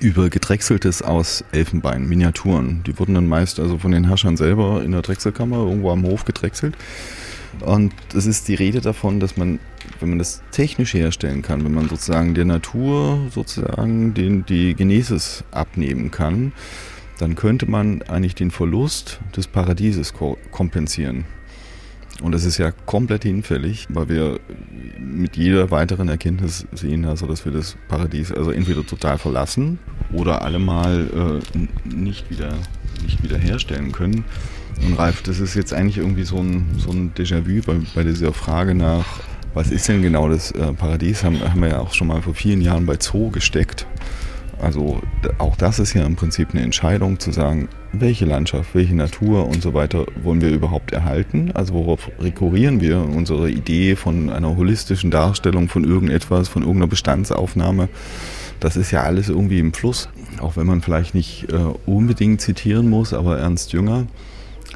[0.00, 2.82] über Gedrechseltes aus Elfenbein, Miniaturen.
[2.86, 6.24] Die wurden dann meist also von den Herrschern selber in der Drechselkammer irgendwo am Hof
[6.24, 6.76] gedrechselt.
[7.60, 9.58] Und es ist die Rede davon, dass man,
[10.00, 15.44] wenn man das technisch herstellen kann, wenn man sozusagen der Natur sozusagen den, die Genesis
[15.50, 16.52] abnehmen kann,
[17.18, 20.14] dann könnte man eigentlich den Verlust des Paradieses
[20.50, 21.24] kompensieren.
[22.22, 24.40] Und das ist ja komplett hinfällig, weil wir
[24.98, 29.80] mit jeder weiteren Erkenntnis sehen, also dass wir das Paradies also entweder total verlassen
[30.12, 32.54] oder allemal äh, nicht wieder
[33.02, 34.24] nicht wieder herstellen können.
[34.84, 38.32] Und Ralf, das ist jetzt eigentlich irgendwie so ein, so ein Déjà-vu bei, bei dieser
[38.32, 39.04] Frage nach,
[39.54, 42.34] was ist denn genau das äh, Paradies, haben, haben wir ja auch schon mal vor
[42.34, 43.86] vielen Jahren bei Zoo gesteckt.
[44.60, 45.02] Also
[45.38, 49.62] auch das ist ja im Prinzip eine Entscheidung zu sagen, welche Landschaft, welche Natur und
[49.62, 51.50] so weiter wollen wir überhaupt erhalten?
[51.52, 57.88] Also worauf rekurrieren wir unsere Idee von einer holistischen Darstellung von irgendetwas, von irgendeiner Bestandsaufnahme?
[58.60, 60.08] Das ist ja alles irgendwie im Fluss,
[60.40, 64.06] auch wenn man vielleicht nicht äh, unbedingt zitieren muss, aber Ernst Jünger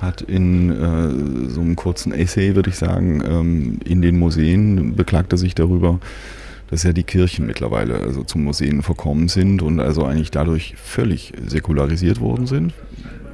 [0.01, 5.33] hat in äh, so einem kurzen Essay, würde ich sagen, ähm, in den Museen beklagt
[5.33, 6.01] er sich darüber,
[6.69, 11.33] dass ja die Kirchen mittlerweile also zu Museen verkommen sind und also eigentlich dadurch völlig
[11.47, 12.75] säkularisiert worden sind.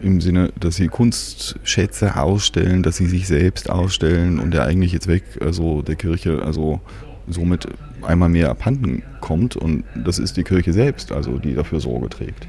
[0.02, 5.22] Im Sinne, dass sie Kunstschätze ausstellen, dass sie sich selbst ausstellen und der eigentliche Zweck
[5.40, 6.80] also der Kirche also
[7.28, 7.68] somit
[8.02, 12.48] einmal mehr abhanden kommt und das ist die Kirche selbst, also die dafür Sorge trägt,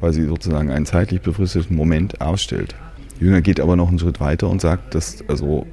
[0.00, 2.74] weil sie sozusagen einen zeitlich befristeten Moment ausstellt.
[3.20, 5.66] Jünger geht aber noch einen Schritt weiter und sagt, dass also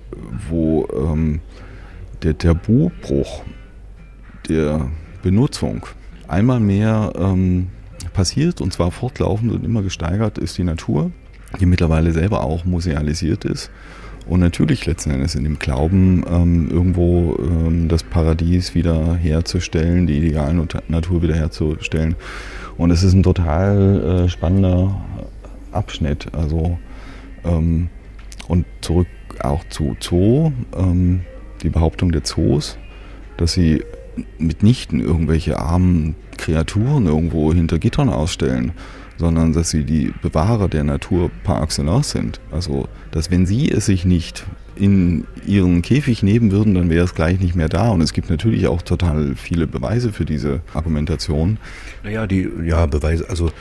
[0.50, 1.40] wo ähm,
[2.22, 3.44] der Tabubruch
[4.50, 4.92] der
[5.24, 5.88] Benutzung
[6.28, 7.70] einmal mehr ähm,
[8.18, 11.12] passiert und zwar fortlaufend und immer gesteigert ist die Natur,
[11.60, 13.70] die mittlerweile selber auch musealisiert ist
[14.28, 20.18] und natürlich letzten Endes in dem Glauben, ähm, irgendwo ähm, das Paradies wieder herzustellen, die
[20.18, 22.16] ideale Natur wieder herzustellen.
[22.76, 25.00] Und es ist ein total äh, spannender
[25.72, 26.34] Abschnitt.
[26.34, 26.80] Also
[27.46, 27.90] ähm,
[28.48, 29.08] und zurück
[29.44, 31.22] auch zu Zoo, ähm,
[31.62, 32.80] die Behauptung der Zoos,
[33.38, 33.84] dass sie
[34.40, 38.72] mitnichten irgendwelche armen Kreaturen irgendwo hinter Gittern ausstellen,
[39.18, 42.40] sondern dass sie die Bewahrer der Natur par excellence sind.
[42.52, 44.46] Also, dass wenn sie es sich nicht
[44.80, 47.90] in ihren Käfig nehmen würden, dann wäre es gleich nicht mehr da.
[47.90, 51.58] Und es gibt natürlich auch total viele Beweise für diese Argumentation.
[52.04, 53.52] Naja, die ja, Beweise, also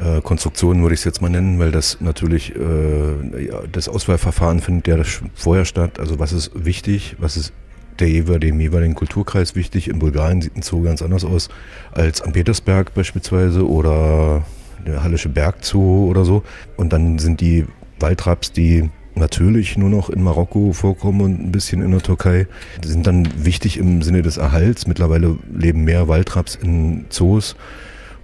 [0.00, 4.88] äh, Konstruktionen würde ich es jetzt mal nennen, weil das natürlich, äh, das Auswahlverfahren findet
[4.88, 4.96] ja
[5.34, 6.00] vorher statt.
[6.00, 7.52] Also was ist wichtig, was ist
[8.00, 9.88] der jeweiligen, dem jeweiligen Kulturkreis wichtig.
[9.88, 11.48] In Bulgarien sieht ein Zoo ganz anders aus
[11.92, 14.44] als am Petersberg beispielsweise oder
[14.86, 16.42] der Hallische Bergzoo oder so.
[16.76, 17.64] Und dann sind die
[18.00, 22.46] Waldraps, die natürlich nur noch in Marokko vorkommen und ein bisschen in der Türkei,
[22.82, 24.86] sind dann wichtig im Sinne des Erhalts.
[24.86, 27.56] Mittlerweile leben mehr Waldraps in Zoos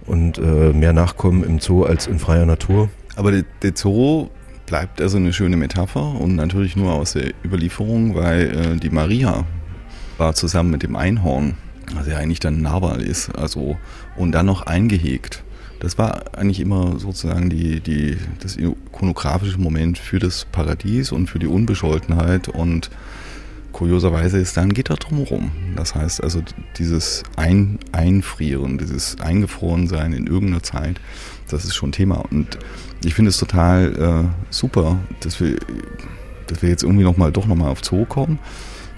[0.05, 2.89] und äh, mehr Nachkommen im Zoo als in freier Natur.
[3.15, 4.29] Aber der, der Zoo
[4.65, 9.45] bleibt also eine schöne Metapher und natürlich nur aus der Überlieferung, weil äh, die Maria
[10.21, 11.55] war zusammen mit dem Einhorn
[11.95, 13.77] was ja eigentlich dann Narwal ist, also
[14.15, 15.43] und dann noch eingehegt.
[15.79, 21.39] Das war eigentlich immer sozusagen die, die, das ikonografische Moment für das Paradies und für
[21.39, 22.91] die Unbescholtenheit und
[23.71, 25.51] kurioserweise ist da ein Gitter drumherum.
[25.75, 26.43] Das heißt also
[26.77, 31.01] dieses ein Einfrieren, dieses Eingefrorensein in irgendeiner Zeit,
[31.49, 32.23] das ist schon Thema.
[32.29, 32.59] Und
[33.03, 35.57] ich finde es total äh, super, dass wir,
[36.45, 38.37] dass wir jetzt irgendwie noch mal, doch nochmal auf Zoo kommen.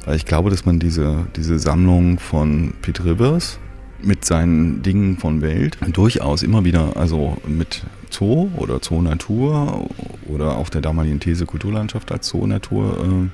[0.05, 3.59] Weil ich glaube, dass man diese, diese Sammlung von Pete Rivers
[4.01, 9.89] mit seinen Dingen von Welt durchaus immer wieder, also mit Zoo oder Zoo Natur
[10.27, 13.29] oder auch der damaligen These Kulturlandschaft als Zoo Natur äh,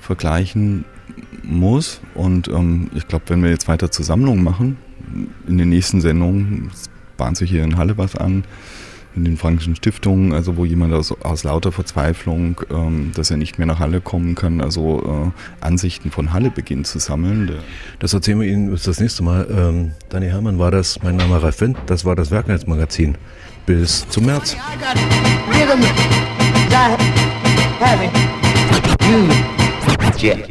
[0.00, 0.84] vergleichen
[1.42, 2.00] muss.
[2.14, 4.76] Und ähm, ich glaube, wenn wir jetzt weiter zur Sammlung machen,
[5.48, 6.70] in den nächsten Sendungen
[7.16, 8.44] bahnt sich hier in Halle was an,
[9.16, 13.58] in den Frankischen Stiftungen, also wo jemand aus, aus lauter Verzweiflung, ähm, dass er nicht
[13.58, 15.32] mehr nach Halle kommen kann, also
[15.62, 17.50] äh, Ansichten von Halle beginnt zu sammeln.
[17.98, 19.46] Das erzählen wir Ihnen das nächste Mal.
[19.50, 23.16] Ähm, Dani Hermann war das, mein Name Ralf Wendt, das war das Werknetzmagazin.
[23.66, 24.56] Bis zum März.
[30.22, 30.50] Yeah.